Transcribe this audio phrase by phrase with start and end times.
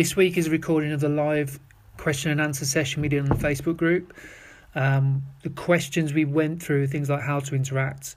[0.00, 1.60] This week is a recording of the live
[1.98, 4.14] question and answer session we did on the Facebook group.
[4.74, 8.14] Um, the questions we went through, things like how to interact,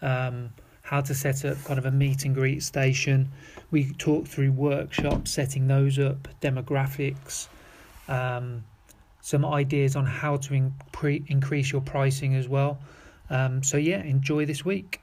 [0.00, 0.50] um,
[0.82, 3.32] how to set up kind of a meet and greet station.
[3.72, 7.48] We talked through workshops, setting those up, demographics,
[8.06, 8.62] um,
[9.20, 10.72] some ideas on how to in-
[11.26, 12.78] increase your pricing as well.
[13.28, 15.00] Um, so, yeah, enjoy this week.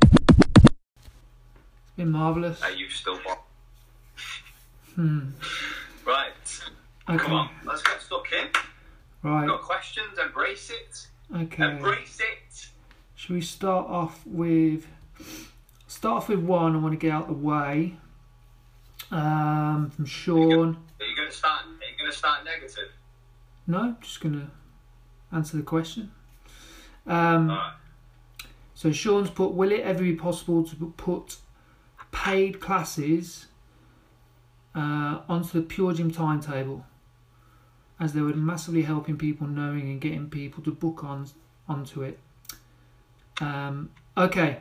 [0.00, 0.72] It's
[1.96, 2.62] been marvellous.
[2.62, 3.18] Are you still
[4.96, 5.28] Hmm.
[6.06, 6.32] Right.
[7.08, 7.18] Okay.
[7.18, 8.48] Come on, let's get stuck in.
[9.22, 9.46] Right.
[9.46, 10.18] Got questions?
[10.18, 11.06] Embrace it.
[11.34, 11.64] Okay.
[11.64, 12.68] Embrace it.
[13.14, 14.86] Should we start off with
[15.86, 16.74] start off with one?
[16.74, 17.96] I want to get out the way.
[19.10, 20.76] Um, from Sean.
[21.00, 21.66] Are you going to start?
[21.66, 22.90] Are you going to start negative?
[23.66, 24.50] No, just gonna
[25.32, 26.12] answer the question.
[27.06, 27.72] Um, All right.
[28.74, 31.36] so Sean's put: Will it ever be possible to put
[32.12, 33.46] paid classes
[34.76, 36.84] uh, onto the Pure Gym timetable,
[37.98, 41.26] as they were massively helping people knowing and getting people to book on
[41.68, 42.18] onto it?
[43.40, 44.60] Um, okay,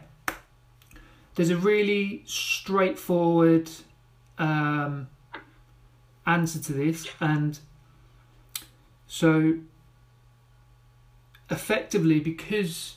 [1.36, 3.70] there's a really straightforward
[4.38, 5.10] um,
[6.26, 7.60] answer to this, and
[9.08, 9.60] so
[11.50, 12.96] effectively, because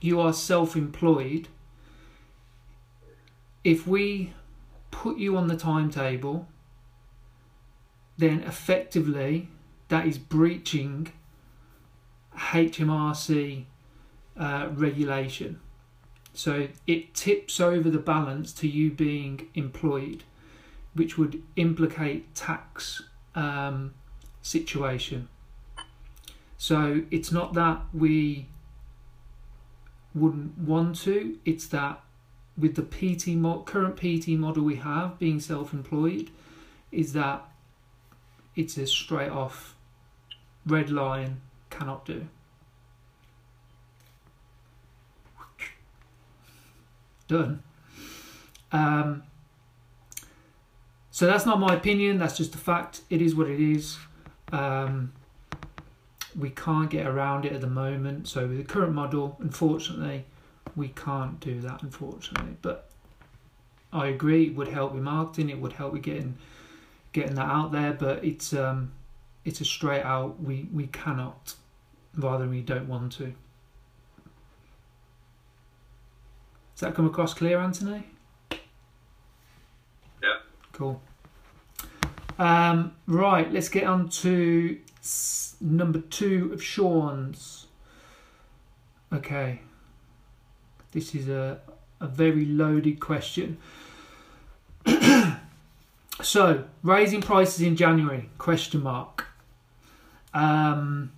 [0.00, 1.48] you are self-employed,
[3.64, 4.32] if we
[4.90, 6.46] put you on the timetable,
[8.18, 9.48] then effectively
[9.88, 11.12] that is breaching
[12.34, 13.64] HMRC
[14.36, 15.60] uh, regulation.
[16.34, 20.24] So it tips over the balance to you being employed,
[20.94, 23.02] which would implicate tax
[23.34, 23.94] um,
[24.42, 25.28] situation.
[26.58, 28.48] So it's not that we
[30.14, 32.00] wouldn't want to, it's that
[32.56, 36.30] with the PT mo- current PT model we have, being self-employed,
[36.90, 37.46] is that
[38.56, 39.76] it's a straight off
[40.64, 41.40] red line
[41.70, 42.26] cannot do.
[47.28, 47.62] Done.
[48.70, 49.24] Um,
[51.10, 52.18] so that's not my opinion.
[52.18, 53.00] That's just a fact.
[53.10, 53.98] It is what it is.
[54.52, 55.12] Um,
[56.38, 58.28] we can't get around it at the moment.
[58.28, 60.24] So with the current model, unfortunately,
[60.76, 61.82] we can't do that.
[61.82, 62.90] Unfortunately, but
[63.92, 64.48] I agree.
[64.48, 65.50] It would help with marketing.
[65.50, 66.36] It would help with getting
[67.16, 67.92] getting that out there.
[67.94, 68.92] But it's um,
[69.44, 70.40] it's a straight out.
[70.40, 71.54] We we cannot.
[72.16, 73.34] Rather, we don't want to.
[76.74, 78.06] Does that come across clear, Anthony?
[80.22, 80.38] Yeah.
[80.72, 81.00] Cool.
[82.38, 87.66] Um, right, let's get on to s- number two of Sean's.
[89.10, 89.60] Okay.
[90.92, 91.60] This is a,
[92.00, 93.56] a very loaded question.
[96.26, 98.30] so, raising prices in January?
[98.38, 99.26] Question mark.
[100.34, 101.12] Um,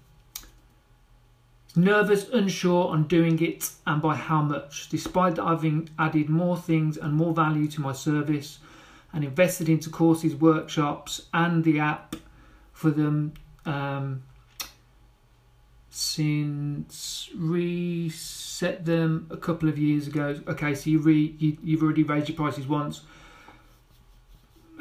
[1.74, 5.64] nervous, unsure on doing it and by how much, despite that I've
[5.98, 8.58] added more things and more value to my service
[9.12, 12.14] and invested into courses, workshops, and the app
[12.72, 13.32] for them
[13.64, 14.22] um,
[15.90, 20.38] since reset them a couple of years ago.
[20.46, 23.00] Okay, so you re, you, you've already raised your prices once.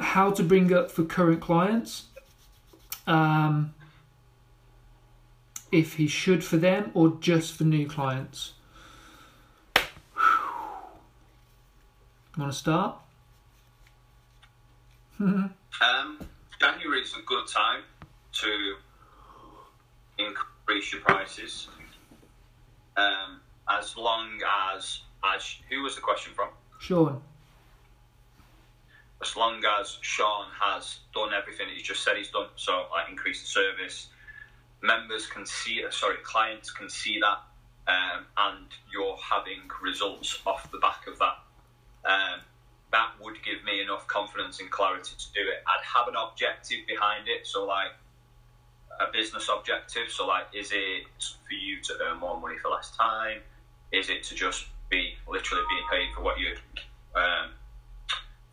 [0.00, 2.04] How to bring up for current clients?
[3.06, 3.74] Um,
[5.72, 8.52] if he should for them or just for new clients.
[12.36, 12.96] Want to start?
[15.80, 16.18] Um,
[16.58, 17.82] January is a good time
[18.32, 18.74] to
[20.18, 21.68] increase your prices.
[22.96, 24.40] Um, as long
[24.74, 26.48] as, as who was the question from?
[26.80, 27.22] Sean.
[29.20, 33.40] As long as Sean has done everything he's just said he's done, so like increase
[33.40, 34.08] the service,
[34.80, 37.40] members can see, uh, sorry, clients can see that,
[37.92, 41.38] um, and you're having results off the back of that.
[42.04, 42.40] Um,
[42.92, 45.62] that would give me enough confidence and clarity to do it.
[45.66, 47.92] I'd have an objective behind it, so like
[49.00, 50.10] a business objective.
[50.10, 53.40] So like, is it for you to earn more money for less time?
[53.92, 56.56] Is it to just be literally being paid for what you
[57.14, 57.50] um,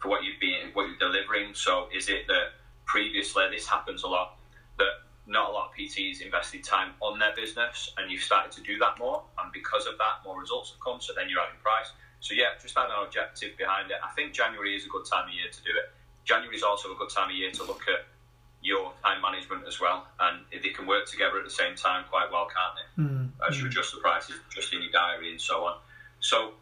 [0.05, 1.53] for what you've been what you're delivering?
[1.53, 2.53] So is it that
[2.85, 4.37] previously this happens a lot
[4.77, 8.61] that not a lot of PTs invested time on their business and you've started to
[8.61, 9.23] do that more?
[9.39, 11.91] And because of that more results have come so then you're adding price.
[12.19, 13.97] So yeah just have an objective behind it.
[14.03, 15.89] I think January is a good time of year to do it.
[16.23, 18.05] January is also a good time of year to look at
[18.61, 20.07] your time management as well.
[20.19, 23.03] And they can work together at the same time quite well can't they?
[23.03, 25.77] Mm, as you adjust the prices just in your diary and so on.
[26.19, 26.53] So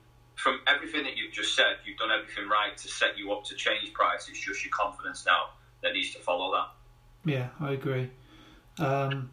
[0.44, 3.56] from everything that you've just said you've done everything right to set you up to
[3.56, 5.46] change prices just your confidence now
[5.82, 7.32] that needs to follow that.
[7.32, 8.12] Yeah, I agree.
[8.78, 9.32] Um,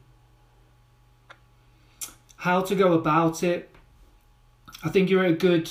[2.37, 3.75] how to go about it?
[4.85, 5.69] I think you're at a good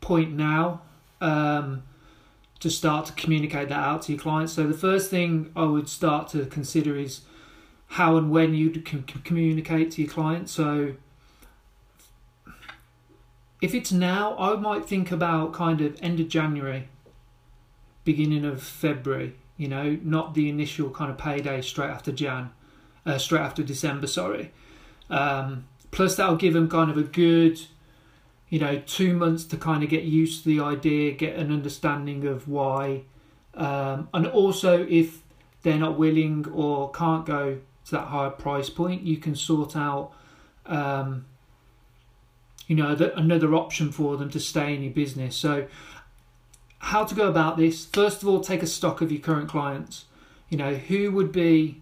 [0.00, 0.82] point now
[1.20, 1.84] um,
[2.58, 4.54] to start to communicate that out to your clients.
[4.54, 7.20] So the first thing I would start to consider is
[7.86, 10.50] how and when you can communicate to your clients.
[10.50, 10.94] So
[13.60, 16.88] if it's now, I might think about kind of end of January,
[18.04, 19.34] beginning of February.
[19.56, 22.50] You know, not the initial kind of payday straight after Jan,
[23.04, 24.06] uh, straight after December.
[24.06, 24.52] Sorry.
[25.10, 27.60] Um, plus, that'll give them kind of a good,
[28.48, 32.26] you know, two months to kind of get used to the idea, get an understanding
[32.26, 33.02] of why,
[33.54, 35.22] um, and also if
[35.62, 40.12] they're not willing or can't go to that higher price point, you can sort out.
[40.64, 41.26] Um,
[42.70, 45.34] you know, the, another option for them to stay in your business.
[45.34, 45.66] So,
[46.78, 47.84] how to go about this?
[47.84, 50.04] First of all, take a stock of your current clients.
[50.48, 51.80] You know, who would be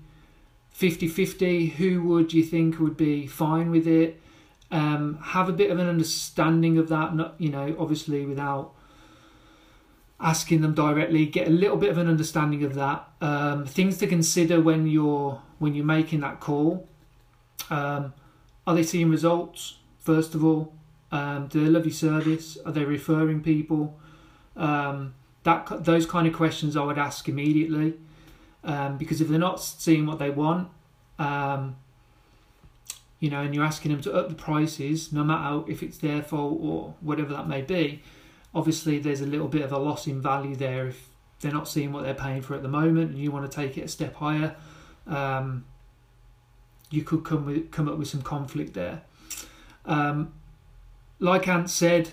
[0.70, 1.66] 50 50?
[1.66, 4.18] Who would you think would be fine with it?
[4.70, 8.72] Um, have a bit of an understanding of that, not, you know, obviously without
[10.18, 14.06] asking them directly get a little bit of an understanding of that um, things to
[14.06, 16.88] consider when you're when you're making that call
[17.70, 18.12] um,
[18.66, 20.72] are they seeing results first of all
[21.10, 22.58] um, do they love your service?
[22.66, 23.98] Are they referring people?
[24.56, 25.14] Um,
[25.44, 27.94] that those kind of questions I would ask immediately,
[28.64, 30.68] um, because if they're not seeing what they want,
[31.18, 31.76] um,
[33.20, 36.22] you know, and you're asking them to up the prices, no matter if it's their
[36.22, 38.02] fault or whatever that may be,
[38.54, 41.08] obviously there's a little bit of a loss in value there if
[41.40, 43.78] they're not seeing what they're paying for at the moment, and you want to take
[43.78, 44.56] it a step higher.
[45.06, 45.64] Um,
[46.90, 49.02] you could come with come up with some conflict there.
[49.84, 50.32] Um,
[51.18, 52.10] like Ant said,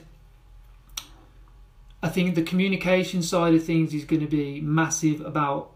[2.01, 5.71] I think the communication side of things is going to be massive about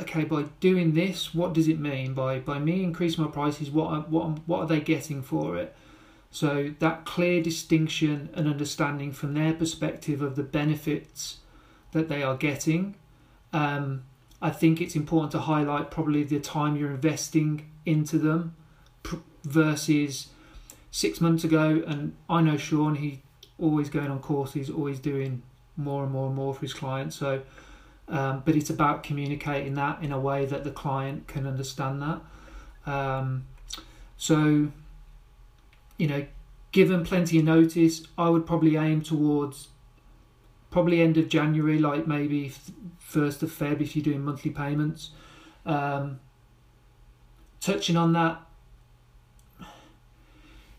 [0.00, 2.14] okay by doing this what does it mean?
[2.14, 5.74] By by me increasing my prices what what what are they getting for it?
[6.30, 11.38] So that clear distinction and understanding from their perspective of the benefits
[11.92, 12.96] that they are getting
[13.52, 14.04] um,
[14.40, 18.54] I think it's important to highlight probably the time you're investing into them
[19.44, 20.28] versus
[20.90, 23.18] six months ago, and I know Sean, he's
[23.58, 25.42] always going on courses, always doing
[25.76, 27.16] more and more and more for his clients.
[27.16, 27.42] So,
[28.08, 32.20] um, but it's about communicating that in a way that the client can understand that.
[32.90, 33.46] Um,
[34.16, 34.68] so,
[35.98, 36.26] you know,
[36.72, 39.68] given plenty of notice, I would probably aim towards
[40.70, 42.52] probably end of January, like maybe
[42.98, 45.10] first of Feb if you're doing monthly payments.
[45.64, 46.20] Um,
[47.60, 48.40] touching on that,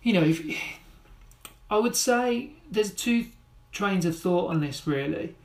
[0.02, 0.42] you know, if,
[1.70, 3.28] I would say there's two
[3.72, 5.36] trains of thought on this really.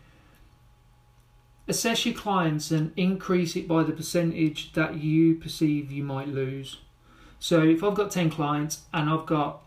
[1.67, 6.79] Assess your clients and increase it by the percentage that you perceive you might lose.
[7.39, 9.63] So if I've got 10 clients and I've got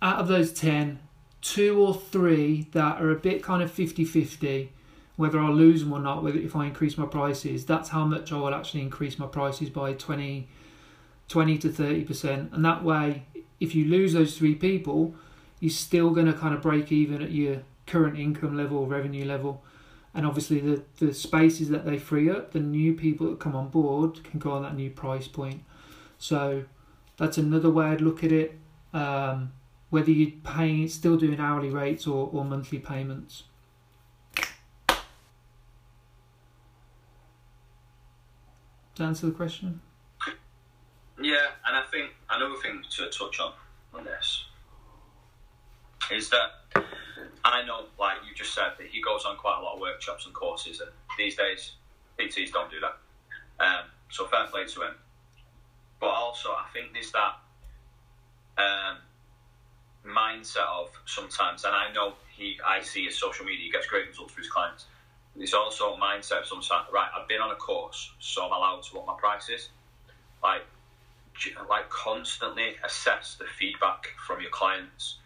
[0.00, 1.00] out of those 10,
[1.40, 4.72] two or three that are a bit kind of 50 50,
[5.16, 8.32] whether I'll lose them or not, whether if I increase my prices, that's how much
[8.32, 10.48] I will actually increase my prices by 20
[11.28, 12.52] 20 to 30%.
[12.52, 13.26] And that way,
[13.60, 15.14] if you lose those three people,
[15.60, 19.62] you're still going to kind of break even at your current income level, revenue level.
[20.14, 23.68] And obviously, the, the spaces that they free up, the new people that come on
[23.68, 25.64] board can go on that new price point.
[26.18, 26.64] So
[27.16, 28.58] that's another way I'd look at it.
[28.92, 29.52] Um,
[29.90, 33.44] whether you're paying, still doing hourly rates or, or monthly payments.
[38.96, 39.80] That answer the question?
[41.20, 43.52] Yeah, and I think another thing to touch on
[43.92, 44.44] on this
[46.10, 46.84] is that
[47.44, 50.26] I know, like you just said, that he goes on quite a lot of workshops
[50.26, 51.72] and courses, and these days
[52.18, 53.64] PTs don't do that.
[53.64, 54.94] Um, so fair play to him.
[56.00, 57.34] But also, I think there's that
[58.58, 58.98] um,
[60.06, 64.08] mindset of sometimes, and I know he, I see his social media, he gets great
[64.08, 64.86] results for his clients.
[65.36, 68.82] There's also a mindset of sometimes, right, I've been on a course, so I'm allowed
[68.84, 69.68] to what my price is.
[70.42, 70.62] Like,
[71.68, 75.18] like constantly assess the feedback from your clients.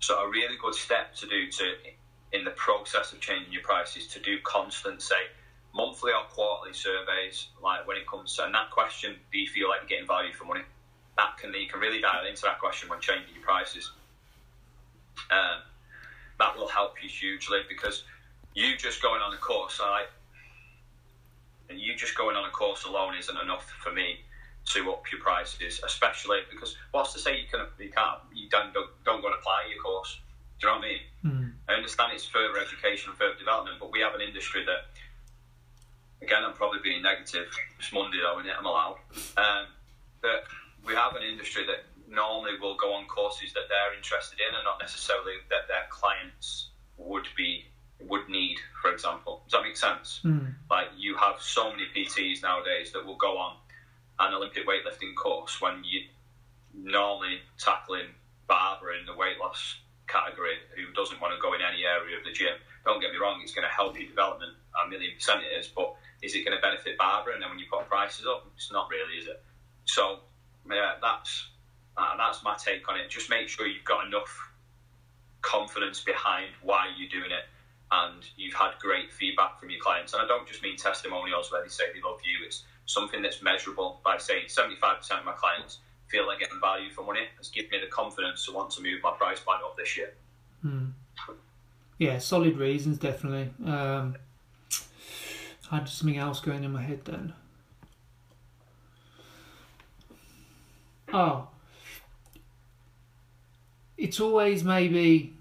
[0.00, 1.74] So a really good step to do to
[2.32, 5.28] in the process of changing your prices to do constant say
[5.74, 9.68] monthly or quarterly surveys like when it comes to and that question do you feel
[9.68, 10.62] like you're getting value for money?
[11.16, 13.92] That can you can really dial into that question when changing your prices.
[15.30, 15.60] Um,
[16.38, 18.04] that will help you hugely because
[18.54, 20.10] you just going on a course like
[21.68, 24.20] and you just going on a course alone isn't enough for me
[24.64, 28.72] to up your prices, especially because whilst to say you can you can't you don't
[28.72, 30.20] don't, don't go and apply your course.
[30.60, 31.02] Do you know what I mean?
[31.24, 31.52] Mm.
[31.68, 34.86] I understand it's further education and further development, but we have an industry that
[36.24, 37.48] again I'm probably being negative.
[37.78, 38.98] It's Monday though, and I'm allowed.
[39.36, 39.66] Um,
[40.20, 40.44] but
[40.86, 44.64] we have an industry that normally will go on courses that they're interested in, and
[44.64, 47.64] not necessarily that their clients would be
[48.00, 48.58] would need.
[48.80, 50.20] For example, does that make sense?
[50.24, 50.54] Mm.
[50.70, 53.56] Like you have so many PTs nowadays that will go on
[54.18, 56.02] an Olympic weightlifting course when you
[56.74, 58.08] normally tackling
[58.46, 59.78] Barbara in the weight loss
[60.08, 62.54] category who doesn't want to go in any area of the gym.
[62.84, 64.52] Don't get me wrong, it's going to help your development
[64.84, 67.34] a million percent it is, but is it going to benefit Barbara?
[67.34, 69.42] And then when you put prices up, it's not really, is it?
[69.84, 70.20] So
[70.70, 71.48] yeah, that's
[71.96, 73.10] uh, that's my take on it.
[73.10, 74.32] Just make sure you've got enough
[75.42, 77.44] confidence behind why you're doing it,
[77.90, 80.12] and you've had great feedback from your clients.
[80.14, 82.46] And I don't just mean testimonials where they say they love you.
[82.46, 87.04] It's something that's measurable by saying 75% of my clients feel they're getting value for
[87.04, 87.26] money.
[87.38, 90.12] has given me the confidence to want to move my price point up this year.
[90.64, 90.92] Mm.
[91.98, 93.50] Yeah, solid reasons, definitely.
[93.64, 94.16] Um,
[95.70, 97.32] I had something else going in my head then.
[101.14, 101.48] Oh,
[103.96, 105.34] it's always maybe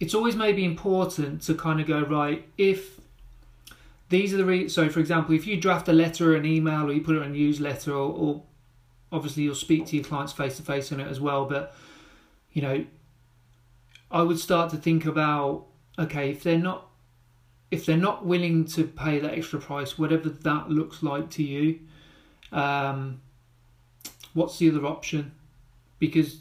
[0.00, 2.95] it's always maybe important to kind of go right if
[4.08, 6.88] these are the re- so for example if you draft a letter or an email
[6.88, 8.42] or you put it in a newsletter or, or
[9.12, 11.74] obviously you'll speak to your clients face to face on it as well but
[12.52, 12.84] you know
[14.10, 15.66] i would start to think about
[15.98, 16.88] okay if they're not
[17.70, 21.80] if they're not willing to pay that extra price whatever that looks like to you
[22.52, 23.20] um,
[24.34, 25.32] what's the other option
[25.98, 26.40] because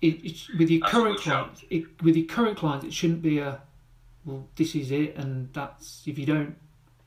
[0.00, 1.44] it, it's, with your current a good shout.
[1.46, 3.60] clients it, with your current clients it shouldn't be a
[4.24, 6.56] well this is it and that's if you don't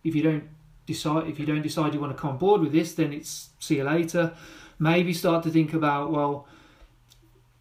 [0.04, 0.44] if you don't
[0.86, 3.50] decide if you don't decide you want to come on board with this then it's
[3.60, 4.34] see you later.
[4.80, 6.48] Maybe start to think about well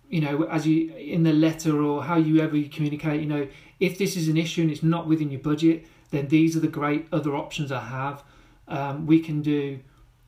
[0.08, 3.46] you know as you in the letter or how you ever communicate you know
[3.80, 6.68] if this is an issue and it's not within your budget then these are the
[6.68, 8.22] great other options i have.
[8.68, 9.80] Um, we can do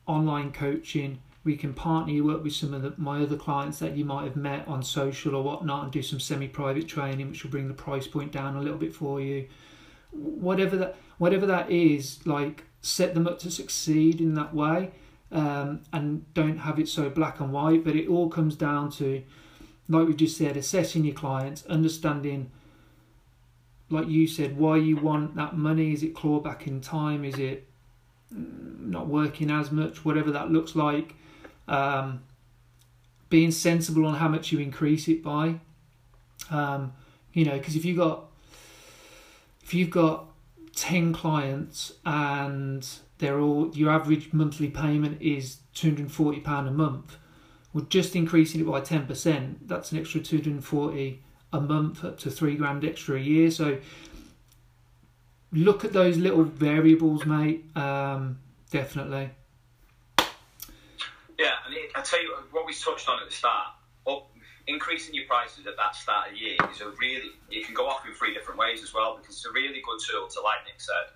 [0.07, 3.97] online coaching we can partner you up with some of the, my other clients that
[3.97, 7.51] you might have met on social or whatnot and do some semi-private training which will
[7.51, 9.47] bring the price point down a little bit for you.
[10.11, 14.91] Whatever that whatever that is like set them up to succeed in that way
[15.31, 19.23] um, and don't have it so black and white but it all comes down to
[19.89, 22.51] like we just said assessing your clients understanding
[23.91, 25.93] like you said why you want that money.
[25.93, 27.25] Is it clawback in time?
[27.25, 27.69] Is it
[28.35, 30.05] mm, not working as much?
[30.05, 31.15] Whatever that looks like
[31.69, 32.23] um,
[33.29, 35.61] being sensible on how much you increase it by.
[36.51, 36.93] Um,
[37.35, 38.27] you know because if you got
[39.63, 40.27] if you've got
[40.77, 42.87] 10 clients and
[43.19, 47.17] they're all your average monthly payment is 240 pound a month
[47.73, 52.57] well just increasing it by 10% that's an extra 240 a month up to 3
[52.57, 53.51] grand extra a year.
[53.51, 53.79] So
[55.53, 57.65] look at those little variables mate.
[57.77, 58.39] Um,
[58.71, 59.31] definitely
[61.39, 63.75] Yeah, and it, I tell you what we touched on at the start.
[64.07, 64.31] Up,
[64.67, 67.31] increasing your prices at that start of year is a really.
[67.51, 69.99] It can go off in three different ways as well because it's a really good
[70.09, 71.11] tool to, like Nick said,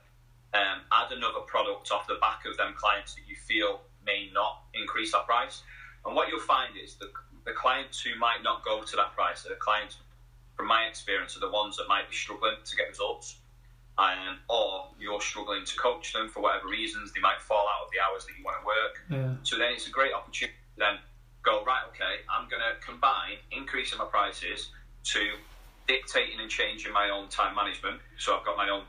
[0.55, 4.65] um, add another product off the back of them clients that you feel may not
[4.75, 5.63] increase that price.
[6.05, 7.11] And what you'll find is the
[7.45, 9.97] the clients who might not go to that price the clients,
[10.55, 13.37] from my experience, are the ones that might be struggling to get results.
[13.97, 14.88] Um, or
[15.19, 18.25] you're struggling to coach them for whatever reasons, they might fall out of the hours
[18.27, 18.95] that you want to work.
[19.11, 20.99] yeah So then it's a great opportunity to then
[21.43, 24.71] go, right, okay, I'm going to combine increasing my prices
[25.15, 25.35] to
[25.89, 28.01] dictating and changing my own time management.
[28.19, 28.85] So I've got my own,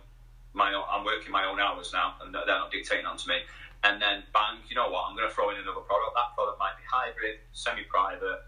[0.53, 3.41] my own, I'm working my own hours now and they're not dictating onto me.
[3.83, 6.13] And then bang, you know what, I'm going to throw in another product.
[6.13, 8.43] That product might be hybrid, semi-private,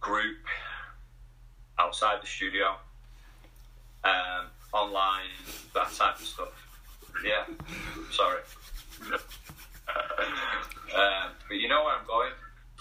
[0.00, 0.38] group,
[1.78, 2.76] outside the studio,
[4.04, 5.34] um, online,
[5.74, 6.67] that type of stuff.
[7.24, 7.44] Yeah,
[8.10, 8.40] sorry.
[10.94, 12.32] um, but you know where I'm going.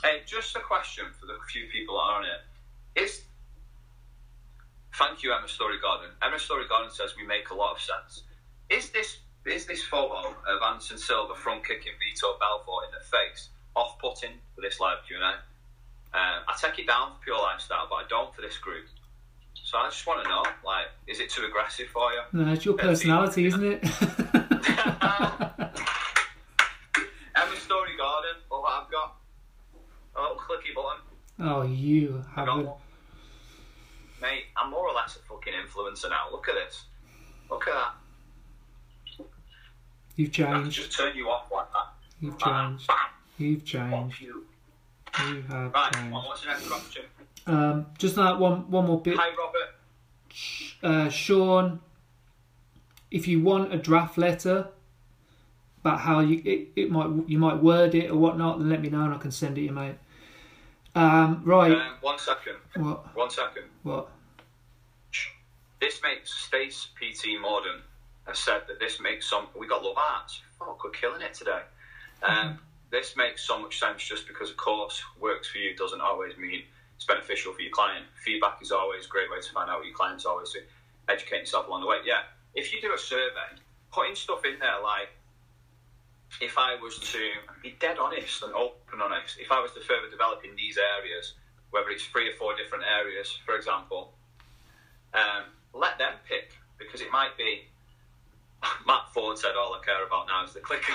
[0.03, 3.01] Hey, just a question for the few people that are on it.
[3.01, 3.21] Is
[4.95, 6.09] thank you, Emma Story Garden.
[6.21, 8.23] Emma Story Garden says we make a lot of sense.
[8.69, 13.49] Is this is this photo of Anderson Silva front kicking Vitor Belfort in the face
[13.75, 15.33] off putting for this live Q and A?
[16.17, 18.85] Um, I take it down for pure lifestyle, but I don't for this group.
[19.67, 22.21] So I just want to know, like, is it too aggressive for you?
[22.31, 23.83] no it's your personality isn't it
[27.35, 29.17] Emma Story Garden, look what I've got.
[30.15, 31.01] A little clicky button.
[31.41, 32.69] oh you have one.
[34.21, 36.27] Mate, I'm more or less a fucking influencer now.
[36.31, 36.85] Look at this.
[37.51, 39.25] Look at that.
[40.15, 41.93] you've changed just turn you off like that.
[42.21, 42.97] you've changed bam,
[43.37, 44.45] you've changed you.
[45.27, 47.03] you have Right, changed well, what's the next question?
[47.47, 49.29] Um, just that one one more bit Hi,
[50.83, 51.05] Robert.
[51.07, 51.79] uh, Sean
[53.11, 54.67] if you want a draft letter
[55.81, 58.89] about how you it, it might you might word it or whatnot, then let me
[58.89, 59.95] know and I can send it to you, mate.
[60.95, 61.71] Um, right.
[61.71, 62.55] Um, one second.
[62.75, 63.15] What?
[63.15, 63.63] One second.
[63.83, 64.09] What?
[65.79, 67.81] This makes Stace PT Morden
[68.25, 69.47] has said that this makes some.
[69.57, 70.41] We got love arts.
[70.57, 71.61] Fuck, we're killing it today.
[72.23, 72.57] Um,
[72.89, 76.63] this makes so much sense just because, of course, works for you doesn't always mean
[76.97, 78.05] it's beneficial for your client.
[78.25, 80.59] Feedback is always a great way to find out what your clients always do.
[81.07, 81.97] Educate yourself along the way.
[82.03, 82.25] Yeah,
[82.55, 83.53] if you do a survey,
[83.93, 85.09] putting stuff in there like
[86.41, 87.19] if I was to
[87.61, 91.35] be dead honest and open honest, if I was to further develop in these areas,
[91.69, 94.13] whether it's three or four different areas, for example,
[95.13, 97.61] um, let them pick because it might be.
[98.87, 100.93] Matt Ford said, "All I care about now is the clicker."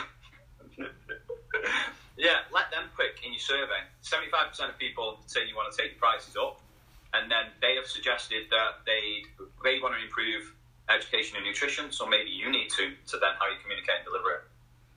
[2.16, 3.80] yeah, let them pick in your survey.
[4.02, 6.60] Seventy-five percent of people say you want to take your prices up,
[7.14, 9.24] and then they have suggested that they
[9.64, 10.52] they want to improve
[10.88, 11.90] education and nutrition.
[11.90, 14.42] So maybe you need to to then how you communicate and deliver it.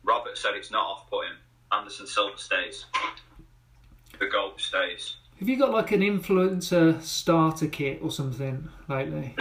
[0.04, 1.34] Robert said it's not off-putting.
[1.72, 2.86] Anderson Silva stays.
[4.20, 5.16] The gold stays.
[5.40, 9.36] Have you got like an influencer starter kit or something lately?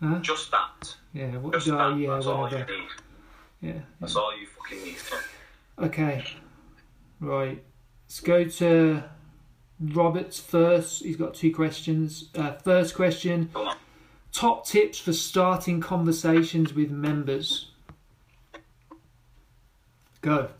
[0.00, 0.18] Huh?
[0.20, 0.94] Just that.
[1.14, 1.38] Yeah.
[1.38, 1.54] What?
[1.54, 1.96] Just that.
[1.98, 2.14] yeah.
[2.14, 2.70] That's all you Whatever.
[2.70, 2.88] need.
[3.62, 3.80] Yeah.
[3.98, 4.96] That's all you fucking need.
[5.78, 6.24] Okay.
[7.20, 7.62] Right.
[8.06, 9.02] Let's go to
[9.80, 11.02] Robert's first.
[11.02, 12.28] He's got two questions.
[12.34, 13.50] Uh, first question
[14.36, 17.70] Top tips for starting conversations with members.
[20.20, 20.50] Go.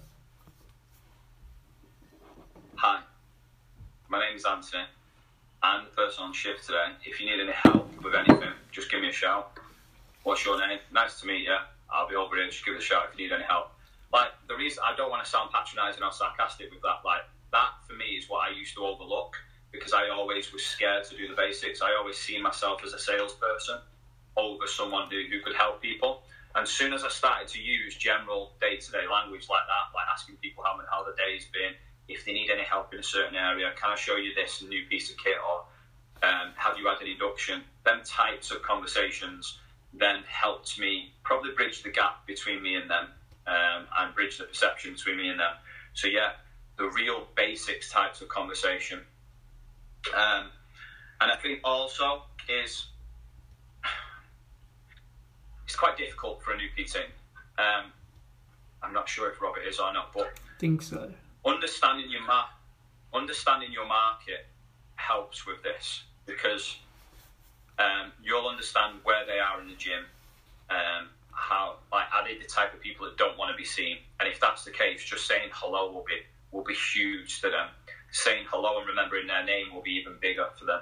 [2.77, 3.01] Hi,
[4.09, 4.85] my name is Anthony.
[5.63, 6.87] I'm the person on shift today.
[7.05, 9.59] If you need any help with anything, just give me a shout.
[10.23, 10.79] What's your name?
[10.91, 11.57] Nice to meet you.
[11.91, 12.47] I'll be over here.
[12.47, 13.73] Just give us a shout if you need any help.
[14.13, 17.03] Like the reason I don't want to sound patronising or sarcastic with that.
[17.05, 17.23] Like
[17.53, 19.37] that for me is what I used to overlook
[19.73, 21.83] because I always was scared to do the basics.
[21.83, 23.79] I always see myself as a salesperson
[24.37, 26.23] over someone who, who could help people.
[26.55, 29.95] And as soon as I started to use general day to day language like that,
[29.95, 31.73] like asking people how, how the day's been,
[32.09, 34.87] if they need any help in a certain area, can I show you this new
[34.87, 35.64] piece of kit or
[36.23, 37.62] um, have you had an induction?
[37.85, 39.59] Them types of conversations
[39.92, 43.09] then helped me probably bridge the gap between me and them
[43.46, 45.52] um, and bridge the perception between me and them.
[45.94, 46.32] So, yeah,
[46.76, 49.00] the real basics types of conversation.
[50.14, 50.50] Um,
[51.20, 52.87] and I think also is
[55.64, 56.96] it's quite difficult for a new PT.
[57.59, 57.92] Um,
[58.82, 61.11] I'm not sure if Robert is or not, but I Think so.
[61.44, 62.46] understanding your ma-
[63.12, 64.46] understanding your market
[64.96, 66.76] helps with this because
[67.78, 70.04] um, you'll understand where they are in the gym,
[70.70, 73.99] um, how like are they the type of people that don't want to be seen,
[74.18, 76.18] and if that's the case, just saying hello will be
[76.51, 77.68] will be huge to them.
[78.11, 80.81] Saying hello and remembering their name will be even bigger for them.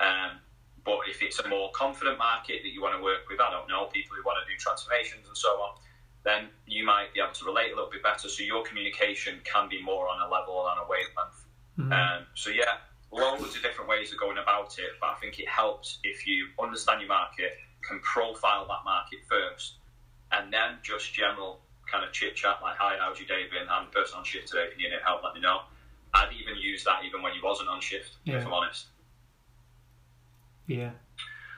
[0.00, 0.40] Um,
[0.84, 3.68] but if it's a more confident market that you want to work with, I don't
[3.68, 5.78] know, people who want to do transformations and so on,
[6.24, 8.28] then you might be able to relate a little bit better.
[8.28, 11.46] So your communication can be more on a level and on a wavelength.
[11.78, 11.92] Mhm.
[11.92, 12.78] Um, so yeah,
[13.10, 16.48] loads of different ways of going about it, but I think it helps if you
[16.58, 19.74] understand your market, can profile that market first,
[20.32, 23.68] and then just general kind of chit chat like, "Hi, how's your day been?
[23.70, 24.68] I'm the person on shift today.
[24.70, 25.62] Can you need help, let me know."
[26.14, 28.36] I'd even use that even when you wasn't on shift, Yeah.
[28.38, 28.86] if I'm honest.
[30.66, 30.90] Yeah.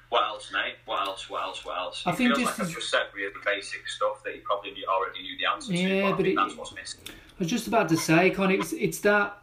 [0.09, 0.77] What else, mate?
[0.87, 1.29] What else?
[1.31, 1.65] What else?
[1.65, 2.03] What else?
[2.07, 4.73] I it think feels just like I've just said really basic stuff that you probably
[4.87, 7.01] already knew the answer to, Yeah, but I but it- that's what's missing.
[7.09, 9.39] I was just about to say, Con, it's it's that.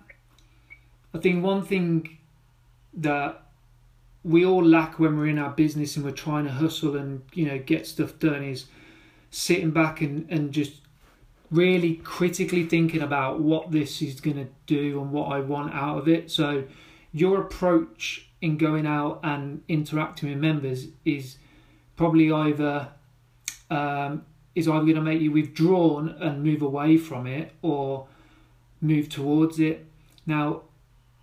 [1.13, 2.17] I think one thing
[2.95, 3.44] that
[4.25, 7.45] we all lack when we're in our business and we're trying to hustle and you
[7.45, 8.65] know get stuff done is
[9.29, 10.81] sitting back and, and just
[11.51, 15.99] really critically thinking about what this is going to do and what I want out
[15.99, 16.31] of it.
[16.31, 16.63] So
[17.13, 21.37] your approach in going out and interacting with members is
[21.95, 22.89] probably either
[23.69, 28.07] um, is either going to make you withdrawn and move away from it or
[28.81, 29.85] move towards it.
[30.25, 30.63] Now,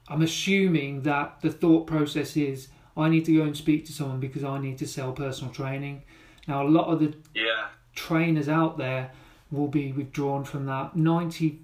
[0.08, 4.20] I'm assuming that the thought process is I need to go and speak to someone
[4.20, 6.02] because I need to sell personal training.
[6.46, 9.10] Now, a lot of the Yeah, trainers out there
[9.50, 10.96] will be withdrawn from that.
[10.96, 11.60] 90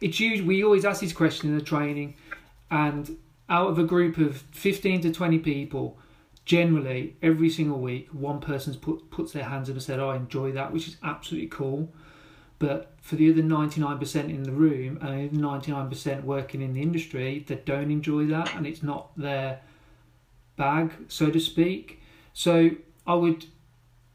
[0.00, 2.14] it's usually we always ask this question in the training
[2.70, 3.16] and
[3.48, 5.98] out of a group of 15 to 20 people
[6.44, 10.52] generally every single week one person's put puts their hands up and said I enjoy
[10.52, 11.92] that which is absolutely cool
[12.58, 17.44] but for the other 99% in the room and the 99% working in the industry
[17.48, 19.60] that don't enjoy that and it's not their
[20.56, 22.00] bag so to speak.
[22.32, 22.70] So
[23.06, 23.46] I would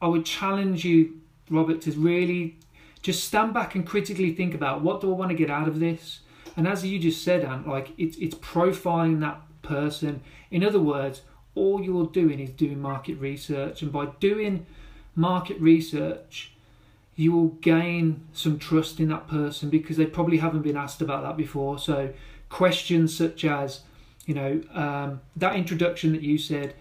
[0.02, 2.58] I would challenge you Robert to really
[3.02, 5.80] just stand back and critically think about what do I want to get out of
[5.80, 6.19] this?
[6.58, 10.21] And as you just said Ant like it's it's profiling that person.
[10.52, 11.21] In other words
[11.56, 13.82] all you're doing is doing market research.
[13.82, 14.65] And by doing
[15.15, 16.54] market research,
[17.15, 21.23] you will gain some trust in that person because they probably haven't been asked about
[21.23, 21.78] that before.
[21.78, 22.13] So
[22.47, 23.82] questions such as,
[24.29, 26.75] you know, um, that introduction that you said,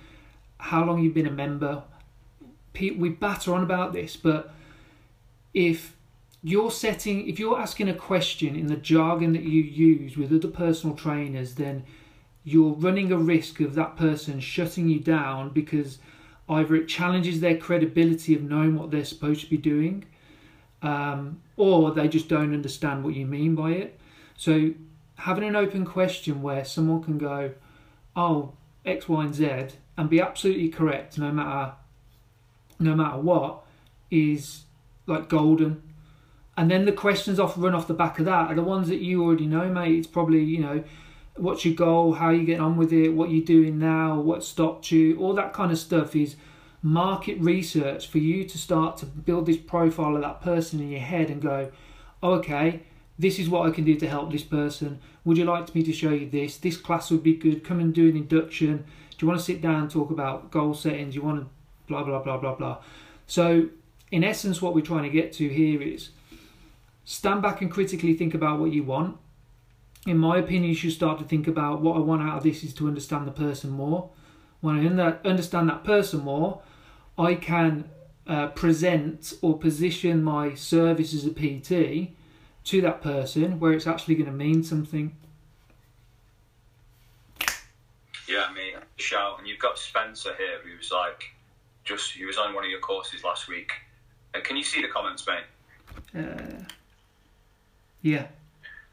[0.58, 1.82] how long you've been a member.
[2.78, 4.52] We batter on about this, but
[5.54, 5.96] if
[6.42, 10.48] you're setting, if you're asking a question in the jargon that you use with other
[10.48, 11.84] personal trainers, then
[12.44, 16.00] you're running a risk of that person shutting you down because
[16.50, 20.04] either it challenges their credibility of knowing what they're supposed to be doing,
[20.82, 23.98] um, or they just don't understand what you mean by it.
[24.36, 24.72] So
[25.18, 27.52] having an open question where someone can go,
[28.16, 28.52] "Oh,
[28.84, 31.72] X, Y, and Z," and be absolutely correct no matter
[32.80, 33.64] no matter what
[34.10, 34.64] is
[35.06, 35.82] like golden.
[36.56, 39.00] And then the questions off run off the back of that are the ones that
[39.00, 39.98] you already know, mate.
[39.98, 40.84] It's probably you know
[41.36, 44.90] what's your goal, how you getting on with it, what you're doing now, what stopped
[44.90, 46.36] you, all that kind of stuff is
[46.82, 51.00] market research for you to start to build this profile of that person in your
[51.00, 51.70] head and go,
[52.22, 52.82] oh, okay,
[53.18, 55.00] this is what I can do to help this person.
[55.24, 56.56] Would you like me to show you this?
[56.56, 57.64] This class would be good.
[57.64, 58.84] Come and do an induction.
[59.10, 61.14] Do you want to sit down and talk about goal settings?
[61.14, 61.48] You want to
[61.88, 62.78] blah, blah, blah, blah, blah.
[63.26, 63.68] So,
[64.12, 66.10] in essence, what we're trying to get to here is
[67.04, 69.18] stand back and critically think about what you want
[70.08, 72.64] in my opinion, you should start to think about what I want out of this
[72.64, 74.10] is to understand the person more.
[74.60, 76.62] When I understand that person more,
[77.18, 77.90] I can
[78.26, 82.14] uh, present or position my service as a PT
[82.68, 85.16] to that person where it's actually going to mean something.
[88.28, 88.76] Yeah, mate.
[88.96, 91.24] Shout, and you've got Spencer here, who was like,
[91.84, 93.72] just he was on one of your courses last week.
[94.34, 95.48] And can you see the comments, mate?
[96.14, 96.62] Uh,
[98.02, 98.26] yeah.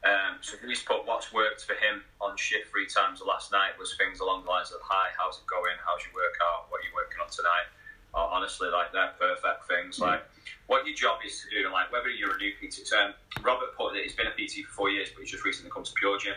[0.06, 3.98] Um, so he's put what's worked for him on shift three times last night was
[3.98, 5.76] things along the lines of hi, how's it going?
[5.84, 6.70] How's your workout?
[6.70, 7.68] What are you working on tonight?
[8.14, 10.00] Uh, honestly, like they're perfect things.
[10.00, 10.24] Like
[10.68, 12.92] what your job is to do, and like whether you're a new PT.
[12.94, 15.72] Um, Robert put that he's been a PT for four years, but he's just recently
[15.72, 16.34] come to Pure Gym.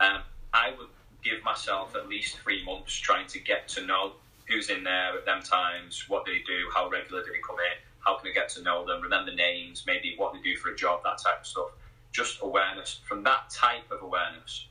[0.00, 0.22] Um,
[0.54, 0.88] I would
[1.22, 4.12] give myself at least three months trying to get to know
[4.48, 7.76] who's in there at them times, what they do, how regular do they come in,
[8.00, 10.76] how can I get to know them, remember names, maybe what they do for a
[10.76, 11.68] job, that type of stuff
[12.12, 13.00] just awareness.
[13.06, 14.66] From that type of awareness,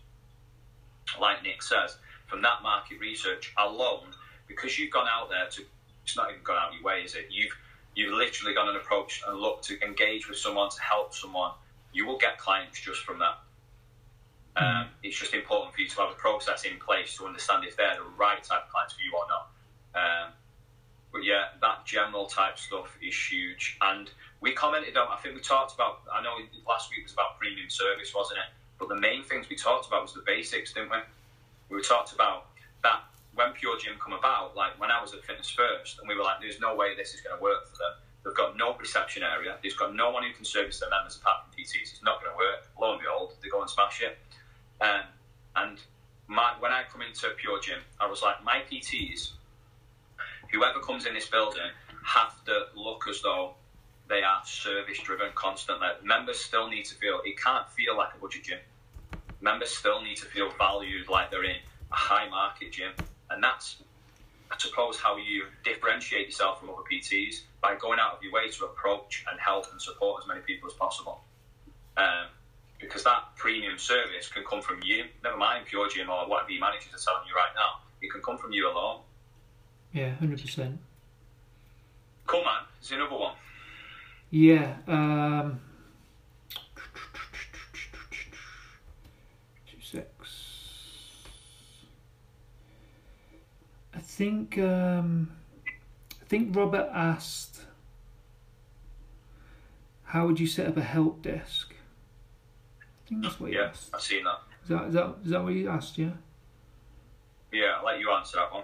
[1.20, 4.08] like Nick says, from that market research alone,
[4.48, 5.64] because you've gone out there to,
[6.04, 7.28] it's not even gone out your way, is it?
[7.30, 7.56] You've
[7.98, 11.52] you've literally gone and approached and looked to engage with someone to help someone.
[11.92, 13.40] You will get clients just from that.
[14.56, 14.64] Hmm.
[14.64, 17.76] Um, it's just important for you to have a process in place to understand if
[17.76, 19.50] they're the right type of clients for you or not.
[19.98, 20.34] Um,
[21.12, 23.78] but yeah, that general type stuff is huge.
[23.82, 27.40] And we commented on, I think we talked about, I know last week was about
[27.40, 28.54] premium service, wasn't it?
[28.78, 30.98] But the main things we talked about was the basics, didn't we?
[31.76, 32.46] We talked about
[32.84, 33.02] that
[33.38, 36.24] when Pure Gym come about, like when I was at Fitness First, and we were
[36.24, 37.94] like, there's no way this is going to work for them.
[38.26, 39.58] They've got no reception area.
[39.62, 41.94] They've got no one who can service their members apart from PTs.
[41.94, 42.68] It's not going to work.
[42.82, 44.18] Lo and behold, they go and smash it.
[44.82, 45.06] Um,
[45.56, 45.78] and
[46.28, 49.34] my, when I come into Pure Gym, I was like, my PTs,
[50.52, 51.62] whoever comes in this building,
[52.04, 53.54] have to look as though
[54.10, 55.88] they are service driven constantly.
[56.04, 58.60] Members still need to feel it can't feel like a budget gym.
[59.42, 61.58] Members still need to feel valued like they're in
[61.92, 62.92] a high market gym,
[63.30, 63.78] and that's
[64.50, 68.50] I suppose how you differentiate yourself from other PTs by going out of your way
[68.50, 71.20] to approach and help and support as many people as possible.
[71.98, 72.28] Um,
[72.80, 76.62] because that premium service can come from you, never mind Pure Gym or whatever your
[76.62, 77.82] managers are telling you right now.
[78.02, 79.02] It can come from you alone.
[79.94, 80.80] Yeah, hundred percent.
[82.28, 82.64] Cool man.
[82.80, 83.34] There's another one.
[84.30, 84.76] Yeah.
[84.88, 85.60] Um,
[89.66, 90.06] two six.
[93.94, 94.58] I think.
[94.58, 95.32] Um,
[96.22, 97.62] I think Robert asked,
[100.06, 101.74] "How would you set up a help desk?"
[102.82, 103.90] I think that's what he yeah, asked.
[103.94, 104.42] I've seen that.
[104.64, 105.98] Is that, is that is that what you asked?
[105.98, 106.12] Yeah.
[107.52, 108.64] Yeah, I'll let you answer that one.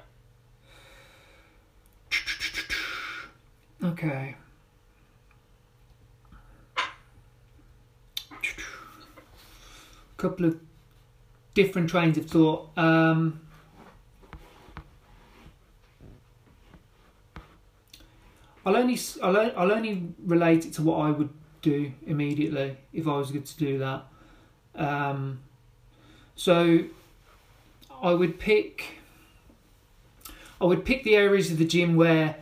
[3.91, 4.35] Okay.
[10.23, 10.57] couple of
[11.53, 12.69] different trains of thought.
[12.77, 13.41] Um,
[18.65, 21.29] I'll only I'll, I'll only relate it to what I would
[21.61, 24.05] do immediately if I was good to do that.
[24.75, 25.41] Um,
[26.35, 26.85] so
[28.01, 28.99] I would pick
[30.61, 32.37] I would pick the areas of the gym where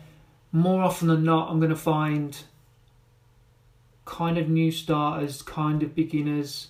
[0.51, 2.37] more often than not I'm going to find
[4.05, 6.67] kind of new starters, kind of beginners,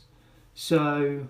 [0.53, 1.27] so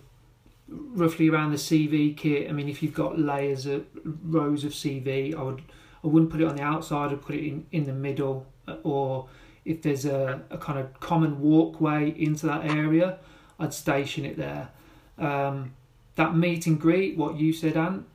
[0.67, 2.49] roughly around the CV kit.
[2.49, 5.62] I mean, if you've got layers of rows of CV, I would
[6.03, 7.11] I wouldn't put it on the outside.
[7.11, 8.45] I'd put it in, in the middle,
[8.83, 9.27] or
[9.65, 13.19] if there's a, a kind of common walkway into that area,
[13.59, 14.69] I'd station it there.
[15.17, 15.73] Um,
[16.15, 18.05] that meet and greet, what you said, Ant,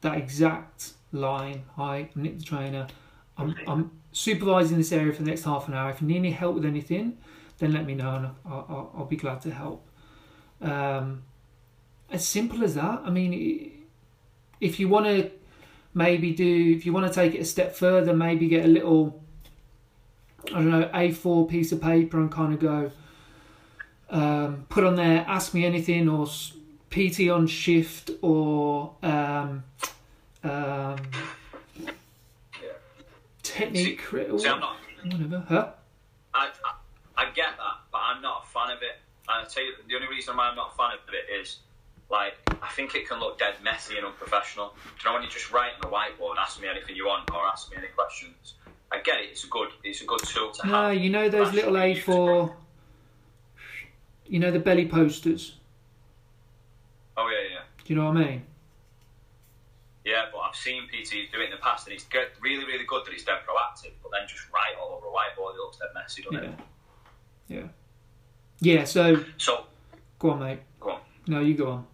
[0.00, 1.64] that exact line.
[1.76, 2.86] Hi, I'm Nick the trainer.
[3.36, 5.90] I'm, I'm supervising this area for the next half an hour.
[5.90, 7.18] If you need any help with anything,
[7.58, 9.86] then let me know and I'll, I'll, I'll be glad to help.
[10.60, 11.22] Um,
[12.10, 13.02] as simple as that.
[13.04, 13.84] I mean,
[14.60, 15.30] if you want to
[15.94, 19.22] maybe do, if you want to take it a step further, maybe get a little,
[20.48, 22.90] I don't know, A4 piece of paper and kind of go,
[24.10, 26.26] um, put on there, ask me anything, or
[26.90, 29.64] PT on shift, or um,
[30.42, 30.98] um,
[33.42, 35.68] technique, See, see, I'm not, whatever, huh?
[36.34, 36.50] I,
[37.16, 38.98] I, I get that, but I'm not a fan of it.
[39.28, 41.58] And I tell you, the only reason why I'm not a fan of it is,
[42.10, 44.68] like, I think it can look dead messy and unprofessional.
[44.68, 47.30] Do you know when you just write on the whiteboard, ask me anything you want,
[47.32, 48.54] or ask me any questions?
[48.92, 49.30] I get it.
[49.30, 50.96] It's a good, it's a good tool to No, have.
[50.96, 51.72] you know those little.
[51.72, 52.52] A4,
[54.26, 55.56] you know the belly posters.
[57.16, 57.60] Oh yeah, yeah.
[57.84, 58.42] Do you know what I mean?
[60.04, 62.84] Yeah, but I've seen PTs do it in the past, and it's good, really, really
[62.84, 63.92] good that it's dead proactive.
[64.02, 66.42] But then just write all over a whiteboard, it looks dead messy, doesn't
[67.48, 67.58] Yeah.
[67.58, 67.68] it?
[68.60, 68.74] Yeah.
[68.80, 68.84] Yeah.
[68.84, 69.64] So So,
[70.18, 70.60] go on, mate.
[70.80, 71.00] go on.
[71.26, 71.86] No, you go on.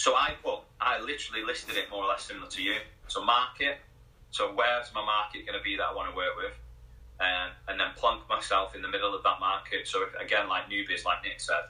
[0.00, 2.76] So I put, I literally listed it more or less similar to you.
[3.08, 3.76] So market.
[4.30, 6.56] So where's my market going to be that I want to work with?
[7.20, 9.86] Um, and then plonk myself in the middle of that market.
[9.86, 11.68] So if, again, like newbies, like Nick said,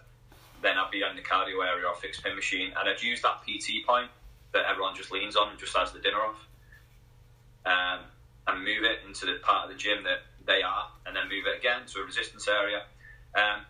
[0.63, 3.43] then I'd be in the cardio area or fixed pin machine, and I'd use that
[3.43, 4.09] PT point
[4.53, 6.39] that everyone just leans on and just has the dinner off,
[7.67, 8.07] um,
[8.47, 11.51] and move it into the part of the gym that they are, and then move
[11.51, 12.85] it again to a resistance area.
[13.35, 13.67] Um,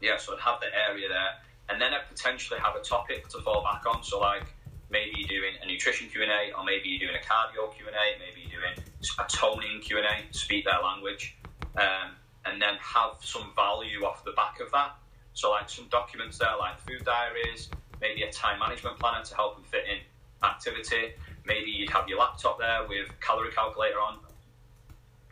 [0.00, 1.38] yeah, so I'd have the area there,
[1.68, 4.02] and then I'd potentially have a topic to fall back on.
[4.02, 4.54] So like
[4.90, 7.86] maybe you're doing a nutrition Q and A, or maybe you're doing a cardio Q
[7.86, 8.78] and A, maybe you're doing
[9.18, 11.36] a toning Q and A, speak their language,
[11.76, 14.96] um, and then have some value off the back of that.
[15.32, 17.68] So like some documents there, like food diaries,
[18.00, 19.98] maybe a time management planner to help them fit in
[20.46, 21.14] activity.
[21.46, 24.18] Maybe you'd have your laptop there with calorie calculator on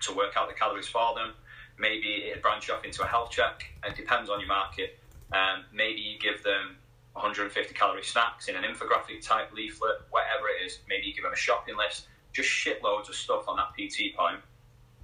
[0.00, 1.34] to work out the calories for them.
[1.78, 3.64] Maybe it'd branch off into a health check.
[3.84, 4.98] It depends on your market.
[5.32, 6.76] Um, maybe you give them
[7.14, 10.78] 150 calorie snacks in an infographic type leaflet, whatever it is.
[10.88, 12.06] Maybe you give them a shopping list.
[12.32, 14.40] Just shitloads of stuff on that PT point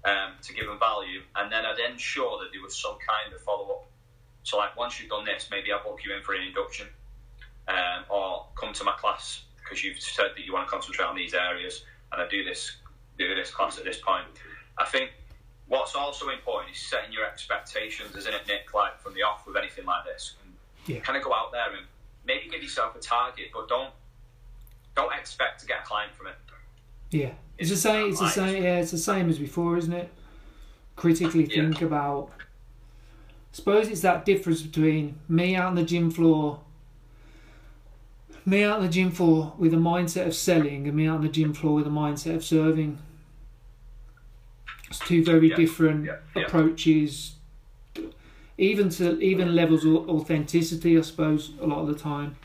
[0.04, 3.40] um, to give them value, and then I'd ensure that there was some kind of
[3.42, 3.86] follow up.
[4.44, 6.86] So, like once you've done this, maybe I'll book you in for an induction,
[7.66, 11.16] um, or come to my class because you've said that you want to concentrate on
[11.16, 12.76] these areas, and I do this
[13.18, 14.24] do this class at this point.
[14.78, 15.10] I think
[15.68, 18.74] what's also important is setting your expectations, isn't it, Nick?
[18.74, 20.52] Like from the off with anything like this, and
[20.86, 21.00] Yeah.
[21.00, 21.86] kind of go out there and
[22.24, 23.92] maybe give yourself a target, but don't
[24.94, 26.34] don't expect to get a client from it.
[27.10, 27.32] Yeah.
[27.56, 28.10] It's the same.
[28.10, 28.62] It's the same.
[28.62, 30.10] Yeah, it's the same as before, isn't it?
[30.96, 31.62] Critically Yeah.
[31.62, 32.30] think about.
[33.52, 36.60] Suppose it's that difference between me out on the gym floor.
[38.44, 41.22] Me out on the gym floor with a mindset of selling, and me out on
[41.22, 42.98] the gym floor with a mindset of serving.
[44.88, 47.34] It's two very Yeah, different yeah, approaches.
[48.56, 52.36] Even to even levels of authenticity, I suppose, a lot of the time.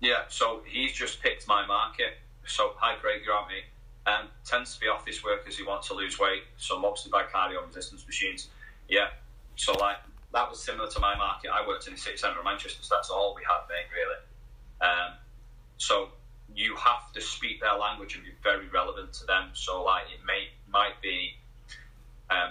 [0.00, 2.18] Yeah, so he's just picked my market.
[2.46, 3.60] So, hi Craig, you're on me.
[4.06, 7.58] Um, tends to be office workers who want to lose weight, so mostly by cardio
[7.58, 8.48] and resistance machines.
[8.88, 9.08] Yeah,
[9.56, 9.96] so like
[10.32, 11.50] that was similar to my market.
[11.50, 14.20] I worked in the city centre of Manchester, so that's all we had, mate, really.
[14.80, 15.14] Um,
[15.78, 16.08] so
[16.54, 19.50] you have to speak their language and be very relevant to them.
[19.54, 21.30] So like it may might be
[22.28, 22.50] um,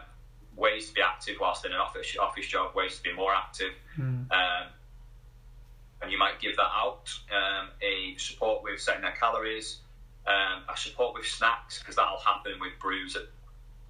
[0.56, 3.74] ways to be active whilst in an office office job, ways to be more active.
[4.00, 4.32] Mm.
[4.32, 4.68] Um,
[6.02, 7.14] and you might give that out.
[7.32, 9.80] Um, a support with setting their calories,
[10.26, 13.24] um, a support with snacks because that'll happen with brews at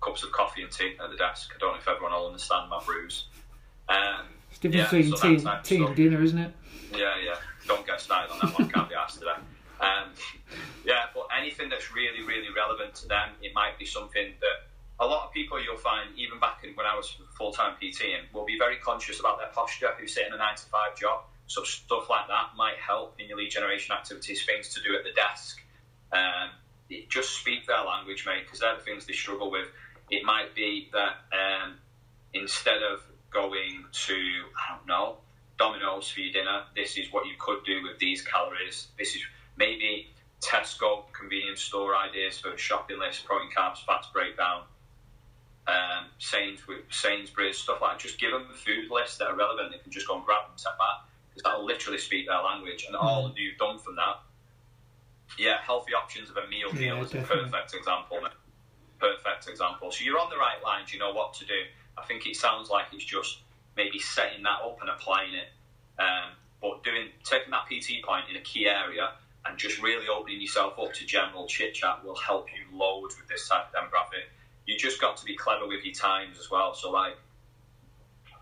[0.02, 1.52] cups of coffee and tea at the desk.
[1.56, 3.28] I don't know if everyone will understand my brews.
[3.88, 6.54] Um, It's different Yeah, between so tea, that type of tea and dinner, isn't it?
[6.96, 7.36] yeah, yeah.
[7.68, 8.70] Don't get started on that one.
[8.70, 9.32] Can't be asked today.
[9.84, 10.10] Um,
[10.86, 14.58] yeah, but anything that's really, really relevant to them, it might be something that
[15.00, 18.32] a lot of people you'll find, even back in when I was full time PTing,
[18.34, 21.24] will be very conscious about their posture who sit in a nine to five job.
[21.48, 25.04] So stuff like that might help in your lead generation activities, things to do at
[25.04, 25.62] the desk.
[26.12, 26.52] Um,
[27.10, 29.68] just speak their language, mate, because they're the things they struggle with.
[30.10, 31.76] It might be that um,
[32.34, 35.18] instead of going to, I don't know,
[35.58, 38.88] Domino's for your dinner, this is what you could do with these calories.
[38.98, 39.22] This is
[39.58, 40.10] maybe
[40.42, 44.64] Tesco convenience store ideas for a shopping list, protein, carbs, fats breakdown.
[45.66, 48.00] Um, Sainsbury's, Sainsbury's, stuff like that.
[48.00, 49.72] Just give them food lists that are relevant.
[49.72, 52.86] They can just go and grab them, set back, because that'll literally speak their language.
[52.86, 54.20] And all you've done from that
[55.38, 58.20] yeah, healthy options of a meal deal Yeah, is a perfect example.
[59.00, 59.92] Perfect example.
[59.92, 60.94] So you're on the right lines.
[60.94, 61.60] You know what to do.
[61.98, 63.40] I think it sounds like it's just
[63.76, 65.50] maybe setting that up and applying it,
[66.02, 69.12] um, but doing taking that PT point in a key area
[69.46, 73.28] and just really opening yourself up to general chit chat will help you load with
[73.28, 74.26] this type of demographic.
[74.66, 76.74] You just got to be clever with your times as well.
[76.74, 77.18] So like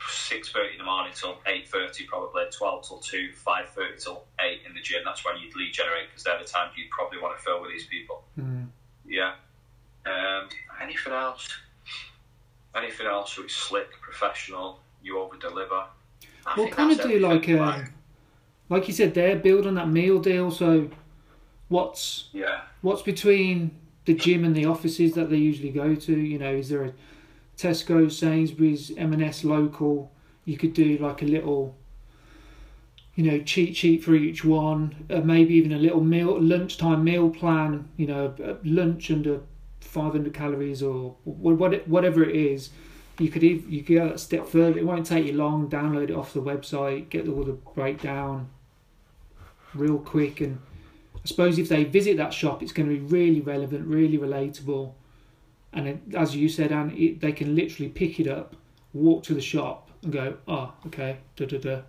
[0.10, 4.24] six thirty in the morning till eight thirty, probably twelve till two, five thirty till
[4.40, 5.02] eight in the gym.
[5.04, 7.72] That's when you'd lead generate because they're the times you'd probably want to fill with
[7.72, 8.24] these people.
[8.40, 8.68] Mm.
[9.06, 9.34] Yeah.
[10.06, 10.50] Um,
[10.82, 11.48] anything else?
[12.76, 13.34] Anything else?
[13.34, 14.80] So it's slick, professional.
[15.04, 15.86] You over deliver.
[16.58, 17.92] Well, kind of do like um, like
[18.88, 20.49] you said they're building that meal deal.
[20.49, 20.89] So,
[21.67, 23.71] what's yeah, what's between
[24.05, 26.17] the gym and the offices that they usually go to?
[26.17, 26.93] You know, is there a
[27.57, 30.13] Tesco, Sainsbury's, M&S local?
[30.45, 31.75] You could do like a little,
[33.15, 35.05] you know, cheat sheet for each one.
[35.10, 37.89] Uh, maybe even a little meal lunchtime meal plan.
[37.97, 39.41] You know, lunch under
[39.81, 42.69] 500 calories or what whatever it is.
[43.19, 44.79] You could ev- you could go that step further.
[44.79, 45.69] It won't take you long.
[45.69, 47.10] Download it off the website.
[47.10, 48.47] Get all the breakdown
[49.73, 50.60] real quick and
[51.15, 54.93] I suppose if they visit that shop, it's going to be really relevant, really relatable,
[55.71, 58.55] and it, as you said, Anne, it, they can literally pick it up,
[58.93, 61.81] walk to the shop, and go, "Oh, okay, da da da."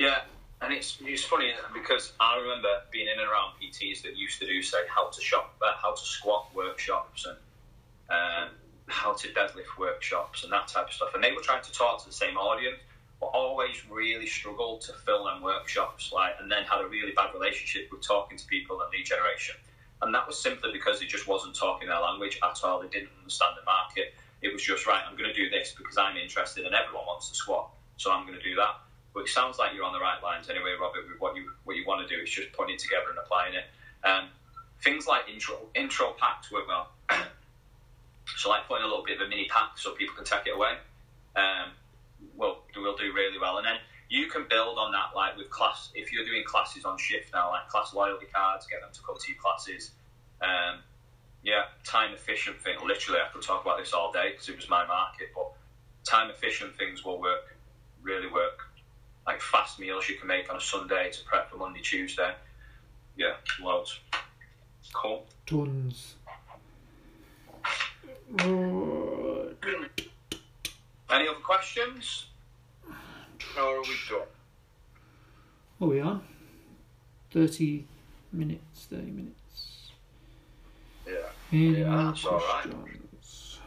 [0.00, 0.22] yeah.
[0.62, 4.46] And it's it's funny because I remember being in and around PTs that used to
[4.46, 7.36] do say how to shop, uh, how to squat workshops and
[8.10, 8.48] um,
[8.86, 12.00] how to deadlift workshops and that type of stuff, and they were trying to talk
[12.02, 12.78] to the same audience,
[13.28, 16.12] always really struggled to fill them workshops.
[16.12, 19.56] Like, and then had a really bad relationship with talking to people and lead generation,
[20.02, 22.80] and that was simply because they just wasn't talking their language at all.
[22.80, 24.14] They didn't understand the market.
[24.42, 25.02] It was just right.
[25.06, 27.76] I'm going to do this because I'm interested, and everyone wants to swap.
[27.96, 28.80] so I'm going to do that.
[29.12, 31.08] But it sounds like you're on the right lines anyway, Robert.
[31.08, 33.54] With what you what you want to do is just putting it together and applying
[33.54, 33.64] it.
[34.04, 34.28] Um,
[34.82, 36.90] things like intro intro packs work well.
[38.36, 40.54] so like putting a little bit of a mini pack so people can take it
[40.54, 40.74] away.
[41.36, 41.72] Um,
[42.36, 43.76] will will do really well, and then
[44.08, 45.14] you can build on that.
[45.14, 48.80] Like with class, if you're doing classes on shift now, like class loyalty cards, get
[48.80, 49.92] them to come to your classes.
[50.42, 50.80] Um,
[51.42, 52.76] yeah, time efficient thing.
[52.84, 55.52] Literally, I could talk about this all day because it was my market, but
[56.04, 57.56] time efficient things will work,
[58.02, 58.60] really work.
[59.26, 62.32] Like fast meals you can make on a Sunday to prep for Monday, Tuesday.
[63.16, 64.00] Yeah, loads.
[64.92, 65.24] Cool.
[65.46, 66.14] Tons.
[68.32, 70.09] Right.
[71.12, 72.26] Any other questions?
[73.56, 74.26] Or are we done?
[75.80, 76.22] Are we on?
[77.30, 77.86] Thirty
[78.32, 78.86] minutes.
[78.90, 79.90] Thirty minutes.
[81.06, 81.14] Yeah.
[81.52, 82.62] Any Yeah, more that's all right.
[82.62, 83.58] questions?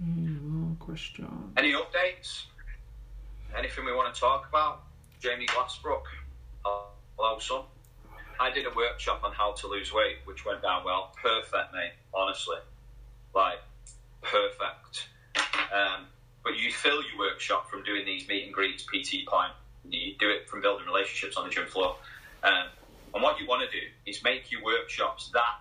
[0.00, 1.52] Any more questions?
[1.56, 2.44] Any updates?
[3.56, 4.82] Anything we want to talk about?
[5.20, 6.02] Jamie Glassbrook.
[6.64, 7.62] Hello, son.
[8.38, 11.12] I did a workshop on how to lose weight, which went down well.
[11.20, 11.92] Perfect, mate.
[12.12, 12.58] Honestly,
[13.34, 13.58] like
[14.22, 15.08] perfect.
[15.74, 16.06] Um,
[16.46, 19.50] but you fill your workshop from doing these meet and greets, PT point.
[19.90, 21.96] You do it from building relationships on the gym floor.
[22.44, 22.68] Um,
[23.14, 25.58] and what you want to do is make your workshops that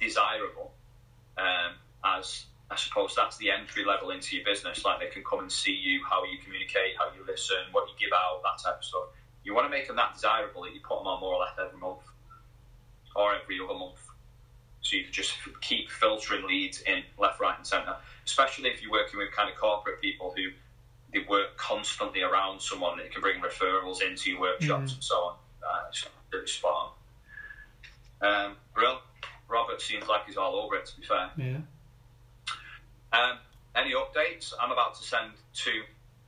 [0.00, 0.72] desirable
[1.36, 4.86] um, as I suppose that's the entry level into your business.
[4.86, 7.94] Like they can come and see you, how you communicate, how you listen, what you
[8.00, 9.08] give out, that type of stuff.
[9.44, 11.52] You want to make them that desirable that you put them on more or less
[11.60, 12.00] every month
[13.14, 14.01] or every other month.
[14.82, 17.96] So you can just f- keep filtering leads in left, right, and centre.
[18.26, 20.50] Especially if you're working with kind of corporate people who
[21.12, 24.94] they work constantly around someone that can bring referrals into your workshops Mm.
[24.94, 25.36] and so on.
[25.62, 26.92] Uh, it's really spot
[28.22, 28.28] on.
[28.50, 29.00] Um, Brill,
[29.48, 30.86] Robert seems like he's all over it.
[30.86, 31.30] To be fair.
[31.36, 31.58] Yeah.
[33.12, 33.38] Um,
[33.76, 34.52] any updates?
[34.60, 35.82] I'm about to send two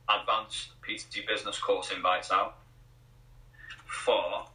[0.07, 2.57] advanced PTT business course invites out
[3.85, 4.45] for.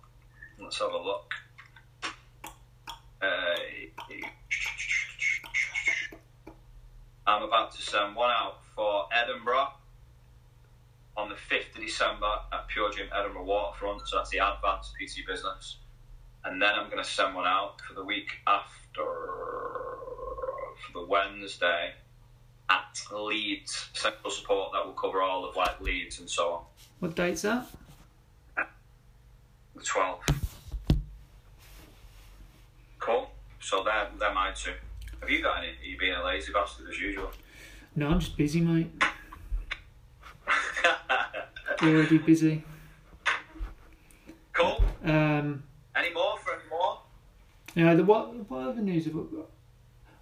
[0.59, 1.35] Let's have a look.
[3.23, 3.27] Uh,
[7.27, 9.69] I'm about to send one out for Edinburgh
[11.17, 14.09] on the 5th of December at Pure Gym Edinburgh Waterfront.
[14.09, 15.77] So that's the advanced PT business.
[16.45, 21.93] And then I'm going to send one out for the week after, for the Wednesday
[22.71, 26.65] at Leeds Central Support that will cover all of like Leeds and so on.
[27.01, 27.67] What date's that?
[28.57, 30.40] The 12th.
[33.01, 33.31] Cool.
[33.61, 34.73] So they're, they're mine too.
[35.21, 35.69] Have you got any?
[35.69, 37.31] Are you being a lazy bastard as usual?
[37.97, 38.91] No, I'm just busy, mate.
[41.83, 42.63] You're Already busy.
[44.53, 44.83] cool.
[45.05, 45.63] Um,
[45.97, 46.99] Any more for any more?
[47.75, 49.47] Yeah, the what what other news have we got?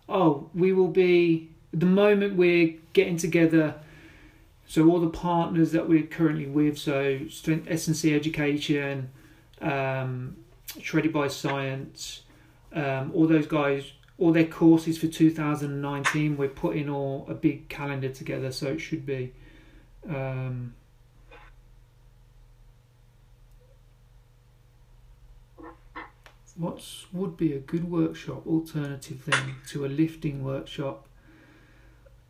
[0.09, 3.75] Oh, we will be the moment we're getting together.
[4.67, 7.21] So all the partners that we're currently with, so
[7.67, 9.11] S and C Education,
[9.63, 10.37] um,
[10.81, 12.23] Shredded by Science,
[12.73, 16.37] um, all those guys, all their courses for 2019.
[16.37, 19.33] We're putting all a big calendar together, so it should be.
[20.09, 20.75] Um,
[26.59, 31.07] what would be a good workshop alternative then to a lifting workshop?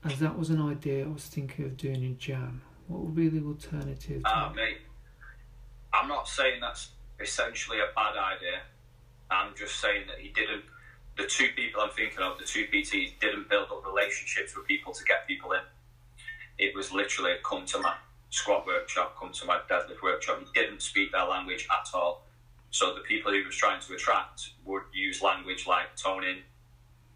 [0.05, 2.61] As that was an idea I was thinking of doing in Jan.
[2.86, 4.22] What would be the alternative?
[4.24, 4.78] Uh, mate,
[5.93, 8.61] I'm not saying that's essentially a bad idea.
[9.31, 10.64] I'm just saying that he didn't.
[11.16, 14.93] The two people I'm thinking of, the two PTs, didn't build up relationships with people
[14.93, 15.61] to get people in.
[16.59, 17.95] It was literally come to my
[18.31, 20.41] squat workshop, come to my deadlift workshop.
[20.41, 22.24] He didn't speak their language at all.
[22.70, 26.43] So the people he was trying to attract would use language like toning,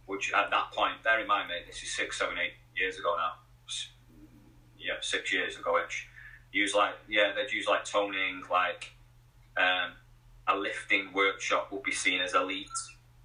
[0.06, 3.14] which at that point, bear in mind, mate, this is six, seven, eight years ago
[3.16, 3.32] now.
[4.78, 6.08] Yeah, six years ago ish.
[6.50, 8.92] Use like, yeah, they'd use like toning, like
[9.56, 9.92] um,
[10.48, 12.68] a lifting workshop would be seen as elite.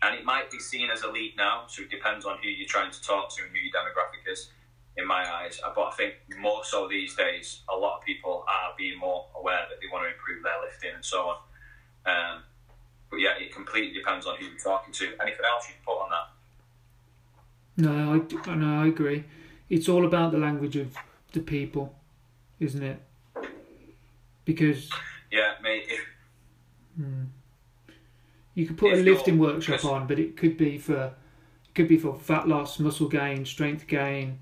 [0.02, 2.92] And it might be seen as elite now, so it depends on who you're trying
[2.92, 4.50] to talk to and who your demographic is,
[4.96, 5.60] in my eyes.
[5.76, 9.66] But I think more so these days, a lot of people are being more aware
[9.70, 11.38] that they want to improve their lifting and so on.
[12.06, 12.44] Um,
[13.10, 15.06] but yeah, it completely depends on who you're talking to.
[15.20, 16.28] Anything else you can put on that?
[17.80, 19.24] No, I, no, I agree.
[19.70, 20.96] It's all about the language of
[21.32, 21.96] the people,
[22.60, 23.02] isn't it?
[24.46, 24.90] Because
[25.32, 25.86] yeah, mate.
[25.88, 26.00] If,
[26.98, 27.24] hmm.
[28.54, 31.14] you could put a lifting workshop on, but it could be for
[31.66, 34.40] it could be for fat loss, muscle gain, strength gain.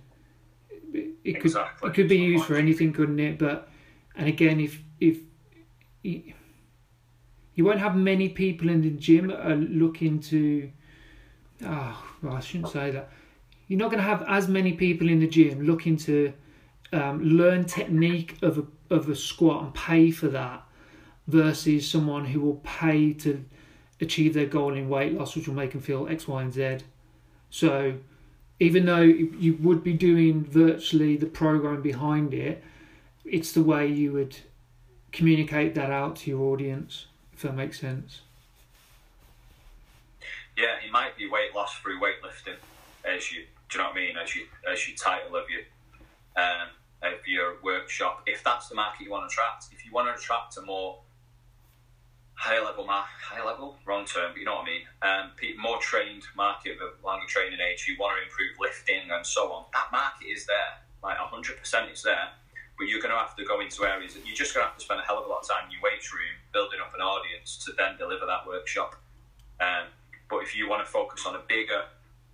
[0.93, 1.89] It, it could exactly.
[1.89, 3.37] it could be used for anything, couldn't it?
[3.37, 3.69] But
[4.15, 5.17] and again, if if
[7.55, 10.69] you won't have many people in the gym are looking to.
[11.63, 13.09] Oh, well, I shouldn't say that.
[13.67, 16.33] You're not going to have as many people in the gym looking to
[16.91, 20.64] um, learn technique of a, of a squat and pay for that
[21.27, 23.43] versus someone who will pay to
[24.01, 26.77] achieve their goal in weight loss, which will make them feel X, Y, and Z.
[27.49, 27.95] So,
[28.59, 32.63] even though you would be doing virtually the program behind it,
[33.23, 34.37] it's the way you would
[35.11, 38.21] communicate that out to your audience if that makes sense.
[40.57, 42.55] Yeah, it might be weight loss through weightlifting,
[43.03, 44.17] as you do you know what I mean?
[44.17, 45.61] As you as your title of your
[46.37, 46.69] um,
[47.01, 48.23] of your workshop.
[48.25, 50.99] If that's the market you want to attract, if you want to attract a more
[52.35, 54.81] high level mar- high level wrong term, but you know what I mean.
[55.01, 59.51] Um, more trained market of longer training age who want to improve lifting and so
[59.51, 59.65] on.
[59.73, 62.29] That market is there, like hundred percent, it's there
[62.77, 64.77] but you're going to have to go into areas that you're just going to have
[64.77, 66.93] to spend a hell of a lot of time in your weight room building up
[66.93, 68.95] an audience to then deliver that workshop.
[69.59, 69.87] Um,
[70.29, 71.83] but if you want to focus on a bigger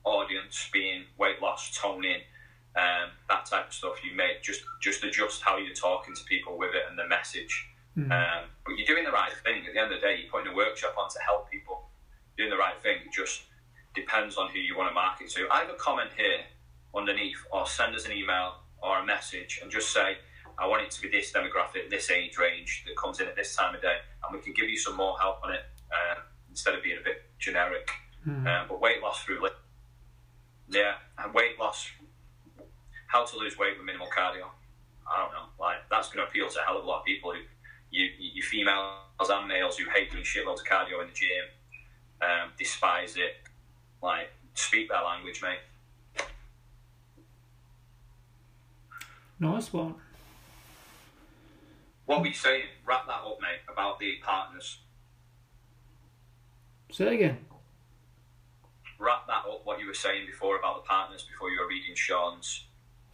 [0.04, 2.22] audience, being weight loss, toning,
[2.76, 6.58] um, that type of stuff, you may just just adjust how you're talking to people
[6.58, 7.68] with it and the message.
[7.98, 8.12] Mm.
[8.12, 9.66] Um, but you're doing the right thing.
[9.68, 11.90] At the end of the day, you're putting a workshop on to help people.
[12.38, 12.98] Doing the right thing.
[13.06, 13.44] It just
[13.94, 15.48] depends on who you want to market to.
[15.52, 16.40] Either comment here
[16.96, 20.18] underneath or send us an email or a message and just say,
[20.58, 23.56] I want it to be this demographic, this age range that comes in at this
[23.56, 25.62] time of day, and we can give you some more help on it
[25.92, 26.20] uh,
[26.50, 27.90] instead of being a bit generic.
[28.28, 28.46] Mm.
[28.46, 29.48] Uh, but weight loss through,
[30.70, 31.90] yeah, and weight loss,
[33.08, 34.46] how to lose weight with minimal cardio.
[35.10, 37.06] I don't know, like that's going to appeal to a hell of a lot of
[37.06, 37.40] people who,
[37.92, 38.96] you, you females
[39.30, 41.46] and males who hate doing shitloads of cardio in the gym,
[42.22, 43.36] um, despise it.
[44.02, 45.60] Like, speak that language, mate.
[49.40, 49.96] Nice one.
[52.06, 52.64] What were you saying?
[52.86, 54.80] Wrap that up, mate, about the partners.
[56.92, 57.38] Say again.
[59.00, 61.96] Wrap that up, what you were saying before about the partners, before you were reading
[61.96, 62.66] Sean's.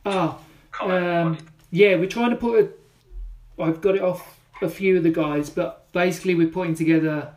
[0.05, 0.39] Oh,
[0.81, 1.37] um,
[1.71, 3.61] yeah, we're trying to put a.
[3.61, 7.33] I've got it off a few of the guys, but basically we're putting together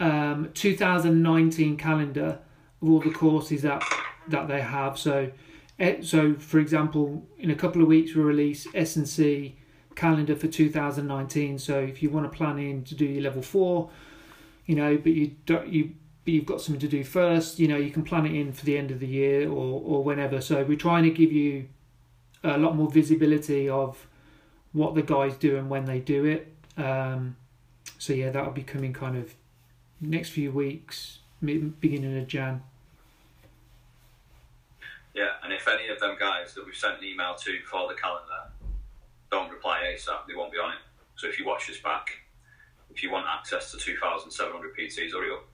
[0.00, 2.38] um, 2019 calendar
[2.82, 3.82] of all the courses that
[4.28, 4.98] that they have.
[4.98, 5.30] So,
[5.78, 9.56] eh, so for example, in a couple of weeks we'll release S and C
[9.94, 11.58] calendar for 2019.
[11.58, 13.90] So if you want to plan in to do your level four,
[14.66, 15.94] you know, but you don't you
[16.24, 18.64] but you've got something to do first, you know, you can plan it in for
[18.64, 20.40] the end of the year or or whenever.
[20.40, 21.68] So we're trying to give you
[22.42, 24.06] a lot more visibility of
[24.74, 26.52] what the guys do and when they do it.
[26.76, 27.36] Um,
[27.98, 29.32] so yeah, that'll be coming kind of
[30.00, 32.62] next few weeks, beginning of Jan.
[35.14, 37.94] Yeah, and if any of them guys that we've sent an email to for the
[37.94, 38.50] calendar
[39.30, 40.78] don't reply ASAP, they won't be on it.
[41.16, 42.10] So if you watch this back,
[42.90, 45.44] if you want access to 2,700 PTs, hurry up.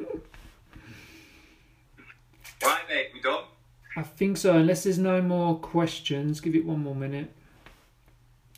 [2.64, 3.44] right, mate, we done?
[3.98, 6.40] I think so, unless there's no more questions.
[6.40, 7.32] Give it one more minute.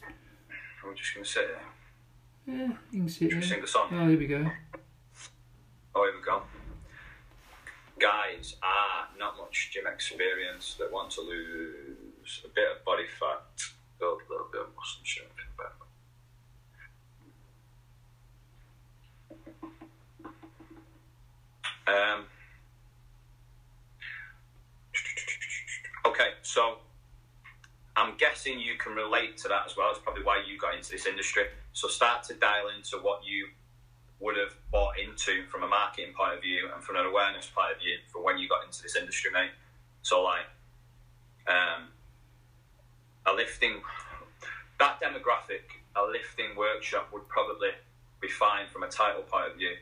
[0.05, 2.55] I'm just going to sit there.
[2.55, 3.43] Yeah, you can sit Should we here.
[3.43, 3.89] sing the song?
[3.91, 4.45] Oh, here we go.
[5.95, 6.43] Oh, here we go.
[7.99, 13.41] Guys are not much gym experience that want to lose a bit of body fat,
[13.99, 15.31] build a little bit of muscle and
[21.87, 22.03] better.
[22.13, 22.27] Um,
[26.11, 26.79] okay, so
[27.97, 29.91] I'm guessing you can relate to that as well.
[29.91, 31.45] It's probably why you got into this industry.
[31.73, 33.49] So start to dial into what you
[34.21, 37.73] would have bought into from a marketing point of view and from an awareness point
[37.73, 39.51] of view for when you got into this industry, mate.
[40.03, 40.47] So like,
[41.47, 41.89] um,
[43.27, 43.81] a lifting
[44.79, 47.71] that demographic, a lifting workshop would probably
[48.21, 49.75] be fine from a title point of view,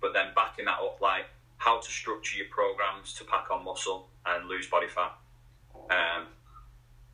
[0.00, 1.26] but then backing that up, like
[1.58, 5.12] how to structure your programs to pack on muscle and lose body fat.
[5.90, 6.26] Um,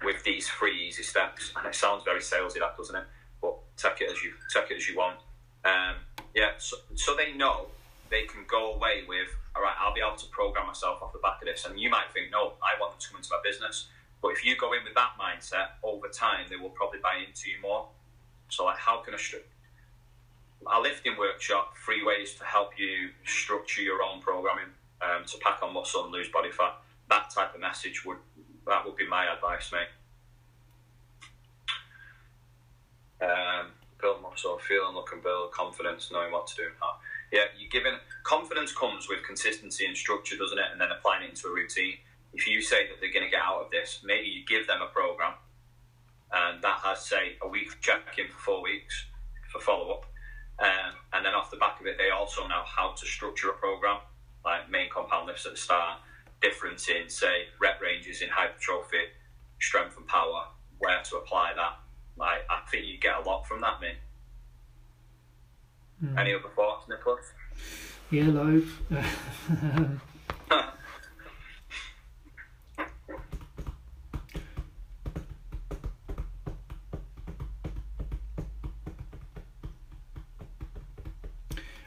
[0.05, 3.05] with these three easy steps, and it sounds very salesy, that doesn't it?
[3.41, 5.19] But take it as you take it as you want.
[5.65, 5.97] Um,
[6.35, 7.67] yeah, so, so they know
[8.11, 11.19] they can go away with, all right, I'll be able to program myself off the
[11.21, 11.65] back of this.
[11.67, 13.89] And you might think, no, I want them to come into my business.
[14.21, 17.51] But if you go in with that mindset, over time, they will probably buy into
[17.51, 17.89] you more.
[18.49, 19.47] So, like, how can I stru-
[20.71, 24.71] a lifting workshop, three ways to help you structure your own programming
[25.01, 26.75] um, to pack on muscle and lose body fat.
[27.09, 28.19] That type of message would
[28.67, 29.89] that would be my advice, mate.
[33.21, 36.97] Um, build muscle, feel and look and build confidence, knowing what to do and how.
[37.33, 37.95] Yeah, you're given
[38.25, 40.67] confidence comes with consistency and structure, doesn't it?
[40.71, 41.95] And then applying it into a routine.
[42.35, 44.83] If you say that they're going to get out of this, maybe you give them
[44.83, 45.35] a program,
[46.33, 49.07] and that has say a week check in for four weeks
[49.51, 50.07] for follow up,
[50.59, 53.53] um, and then off the back of it, they also know how to structure a
[53.53, 53.99] program,
[54.45, 55.99] like main compound lifts at the start,
[56.43, 59.05] difference in say rep ranges in hypertrophy,
[59.61, 60.47] strength and power,
[60.79, 61.79] where to apply that.
[62.17, 63.97] Like I think you get a lot from that, mate.
[66.01, 66.19] Hmm.
[66.19, 67.25] Any other thoughts, Nicholas?
[68.11, 68.69] Yeah, loads.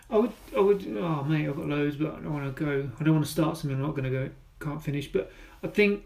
[0.10, 0.98] I would, I would.
[0.98, 2.90] Oh, mate, I've got loads, but I don't want to go.
[3.00, 4.30] I don't want to start something I'm not going to go.
[4.66, 5.12] Can't finish.
[5.12, 5.32] But
[5.64, 6.04] I think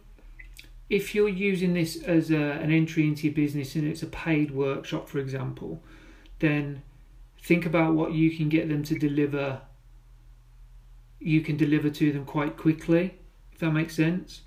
[0.89, 4.51] if you're using this as a, an entry into your business and it's a paid
[4.51, 5.81] workshop, for example,
[6.39, 6.81] then
[7.41, 9.61] think about what you can get them to deliver.
[11.19, 13.15] You can deliver to them quite quickly,
[13.53, 14.41] if that makes sense.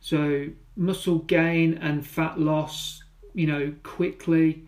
[0.00, 3.02] So muscle gain and fat loss,
[3.34, 4.62] you know, quickly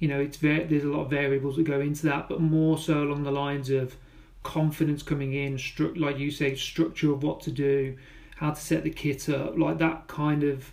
[0.00, 2.76] you know it's very there's a lot of variables that go into that but more
[2.78, 3.96] so along the lines of
[4.42, 7.96] confidence coming in stru- like you say structure of what to do
[8.36, 10.72] how to set the kit up like that kind of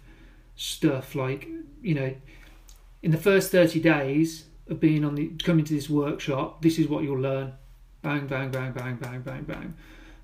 [0.56, 1.48] stuff like
[1.82, 2.14] you know
[3.04, 6.88] in the first 30 days of being on the coming to this workshop this is
[6.88, 7.54] what you'll learn.
[8.02, 9.74] Bang bang bang bang bang bang bang.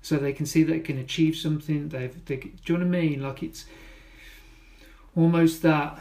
[0.02, 1.88] So they can see they can achieve something.
[1.88, 3.22] They've they, do you know what i mean?
[3.22, 3.64] Like it's
[5.16, 5.98] almost that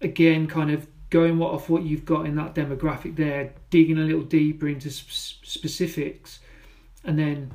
[0.00, 0.86] again kind of
[1.16, 4.90] going what off what you've got in that demographic there, digging a little deeper into
[4.92, 6.40] sp- specifics,
[7.04, 7.50] and then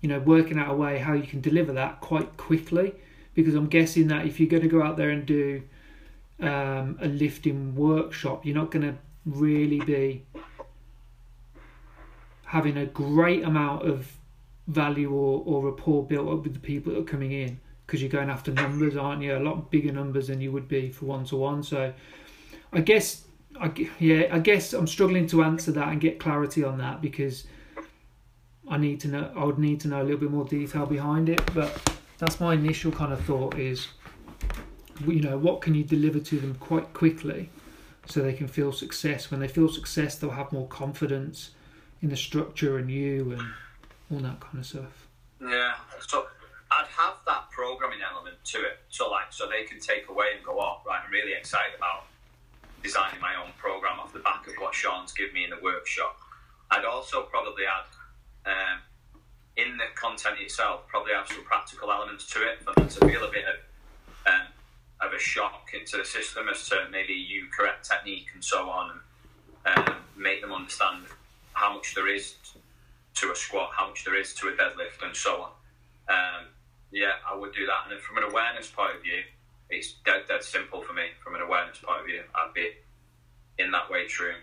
[0.00, 2.94] you know working out a way how you can deliver that quite quickly.
[3.34, 5.62] Because I'm guessing that if you're going to go out there and do
[6.40, 8.94] um, a lifting workshop, you're not going to
[9.26, 10.24] really be
[12.44, 14.12] having a great amount of
[14.68, 18.10] value or, or rapport built up with the people that are coming in because you're
[18.10, 19.36] going after numbers, aren't you?
[19.36, 21.64] A lot bigger numbers than you would be for one to one.
[21.64, 21.92] So
[22.72, 23.24] I guess,
[23.60, 27.44] I, yeah, I guess I'm struggling to answer that and get clarity on that because
[28.68, 29.32] I need to know.
[29.36, 31.42] I would need to know a little bit more detail behind it.
[31.52, 33.88] But that's my initial kind of thought is,
[35.06, 37.50] you know, what can you deliver to them quite quickly,
[38.06, 39.30] so they can feel success.
[39.30, 41.50] When they feel success, they'll have more confidence
[42.02, 43.42] in the structure and you and
[44.10, 45.08] all that kind of stuff.
[45.40, 45.74] Yeah.
[46.06, 46.26] So
[46.70, 48.78] I'd have that programming element to it.
[48.88, 52.04] So like, so they can take away and go, oh, right, I'm really excited about
[52.82, 56.16] designing my own program off the back of what Sean's given me in the workshop.
[56.70, 58.78] I'd also probably add um,
[59.56, 63.24] in the content itself, probably have some practical elements to it for them to feel
[63.24, 63.56] a bit of
[64.26, 64.46] um,
[65.00, 69.00] of a shock into the system as to maybe you correct technique and so on,
[69.64, 71.04] and um, make them understand
[71.54, 72.34] how much there is
[73.14, 75.50] to a squat, how much there is to a deadlift, and so on.
[76.08, 76.46] Um,
[76.92, 77.84] yeah, I would do that.
[77.84, 79.22] And then from an awareness point of view,
[79.70, 81.08] it's dead, dead simple for me.
[81.22, 82.70] From an awareness point of view, I'd be
[83.58, 84.40] in that weight room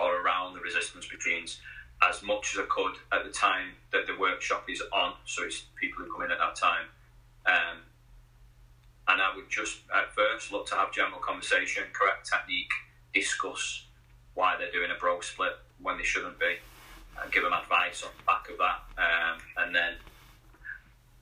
[0.00, 1.60] or around the resistance machines
[2.08, 5.14] as much as I could at the time that the workshop is on.
[5.24, 6.86] So it's people who come in at that time.
[7.46, 7.78] Um,
[9.08, 12.72] and I would just at first look to have general conversation, correct technique,
[13.12, 13.84] discuss
[14.34, 16.56] why they're doing a bro split when they shouldn't be,
[17.22, 19.94] and give them advice on the back of that, um, and then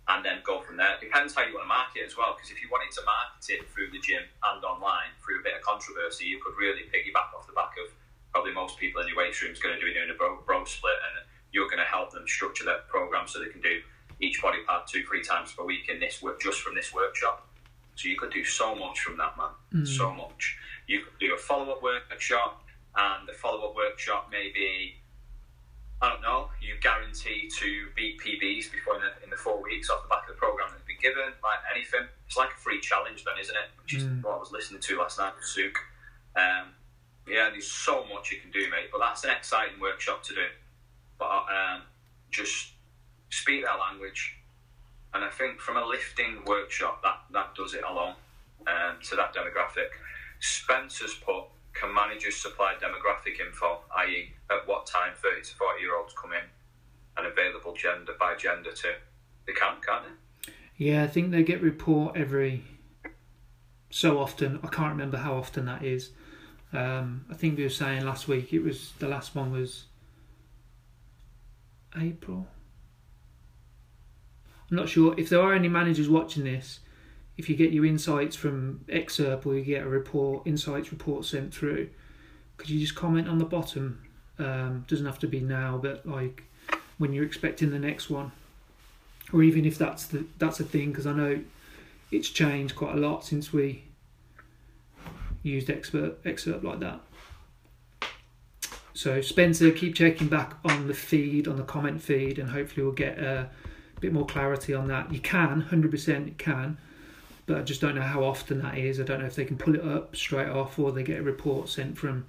[0.09, 0.95] and then go from there.
[0.95, 3.03] It depends how you want to market it as well, because if you wanted to
[3.07, 6.91] market it through the gym and online through a bit of controversy, you could really
[6.91, 7.95] piggyback off the back of
[8.35, 10.65] probably most people in your weight room is going to be doing a bro, bro
[10.65, 13.81] split, and you're going to help them structure their program so they can do
[14.21, 17.47] each body part two, three times per week in this work just from this workshop.
[17.95, 19.85] So you could do so much from that, man.
[19.85, 19.87] Mm.
[19.87, 20.57] So much.
[20.87, 22.65] You could do a follow up workshop,
[22.97, 24.97] and the follow up workshop may be
[26.03, 29.89] I don't know, you guarantee to beat PBs before in the, in the four weeks
[29.89, 32.01] off the back of the program that's been given, like anything.
[32.27, 33.71] It's like a free challenge, then, isn't it?
[33.81, 34.21] Which is Mm.
[34.25, 35.77] what I was listening to last night with.
[36.35, 36.75] Um,
[37.29, 38.89] yeah, there's so much you can do, mate.
[38.91, 40.47] But that's an exciting workshop to do.
[41.19, 41.83] But um,
[42.33, 42.73] just
[43.31, 44.39] speak their language,
[45.15, 48.15] and I think from a lifting workshop, that that does it alone
[48.67, 49.91] um, to that demographic.
[50.41, 51.45] Spencer's put
[51.75, 56.33] can managers supply demographic info, i.e., at what time 30 to 40 year olds come
[56.33, 56.45] in
[57.17, 58.95] and available gender by gender too?
[59.47, 60.53] They can, can't they?
[60.77, 62.65] Yeah, I think they get report every
[63.91, 64.59] so often.
[64.63, 66.11] I can't remember how often that is.
[66.73, 69.85] Um, I think we were saying last week it was the last one was
[71.97, 72.47] April.
[74.71, 76.81] I'm not sure if there are any managers watching this.
[77.43, 81.53] If you get your insights from Exerp or you get a report, insights report sent
[81.53, 81.91] through,
[82.57, 84.01] could you just comment on the bottom?
[84.39, 86.45] Um, doesn't have to be now, but like
[86.99, 88.31] when you're expecting the next one
[89.33, 91.41] or even if that's the that's a thing because I know
[92.13, 93.83] it's changed quite a lot since we
[95.43, 97.01] used expert Exerp like that.
[98.95, 102.95] So Spencer, keep checking back on the feed, on the comment feed, and hopefully we'll
[102.95, 103.51] get a
[103.99, 105.13] bit more clarity on that.
[105.13, 106.79] You can, hundred percent, you can,
[107.47, 109.01] but I just don't know how often that is.
[109.01, 111.23] I don't know if they can pull it up straight off or they get a
[111.23, 112.27] report sent from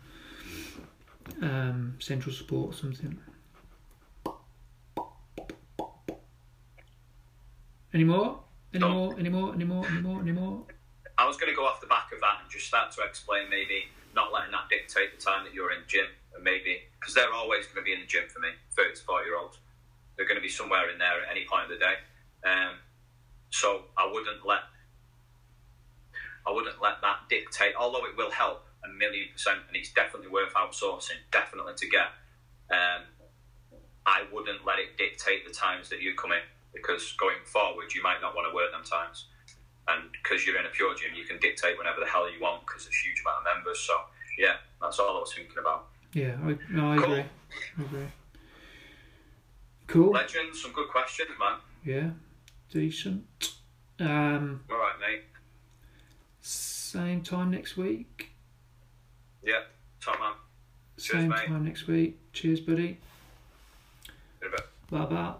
[1.41, 3.19] um, central support or something.
[7.93, 8.39] Any more?
[8.73, 8.89] Any No.
[8.89, 9.19] more?
[9.19, 9.53] Any more?
[9.53, 9.85] Any more?
[9.87, 10.21] Any more?
[10.21, 10.65] Any more?
[11.17, 13.49] I was going to go off the back of that and just start to explain
[13.49, 13.85] maybe
[14.15, 17.65] not letting that dictate the time that you're in gym, and maybe because they're always
[17.67, 19.59] going to be in the gym for me, 30 to 40 year olds.
[20.15, 21.95] They're going to be somewhere in there at any point of the day.
[22.45, 22.75] Um,
[23.51, 24.61] so I wouldn't let
[26.47, 27.73] I wouldn't let that dictate.
[27.79, 32.07] Although it will help a million percent, and it's definitely worth outsourcing, definitely to get.
[32.71, 33.03] Um,
[34.05, 36.41] I wouldn't let it dictate the times that you come in
[36.73, 39.25] because going forward, you might not want to work them times
[39.87, 42.65] and because you're in a pure gym, you can dictate whenever the hell you want
[42.65, 43.79] because there's a huge amount of members.
[43.79, 43.93] So
[44.37, 45.87] yeah, that's all I was thinking about.
[46.13, 47.05] Yeah, I, no, I Cool.
[47.13, 47.25] agree.
[47.77, 48.07] I agree.
[49.87, 50.11] Cool.
[50.11, 51.57] Legends, some good questions, man.
[51.83, 52.09] Yeah,
[52.71, 53.25] decent.
[53.99, 55.23] Um, All right, mate.
[56.93, 58.29] Same time next week.
[59.43, 59.67] Yep.
[59.99, 60.33] top man.
[60.99, 61.47] Cheers, Same mate.
[61.47, 62.19] time next week.
[62.33, 62.99] Cheers, buddy.
[64.41, 64.61] In a bit.
[64.91, 65.33] Bye bye.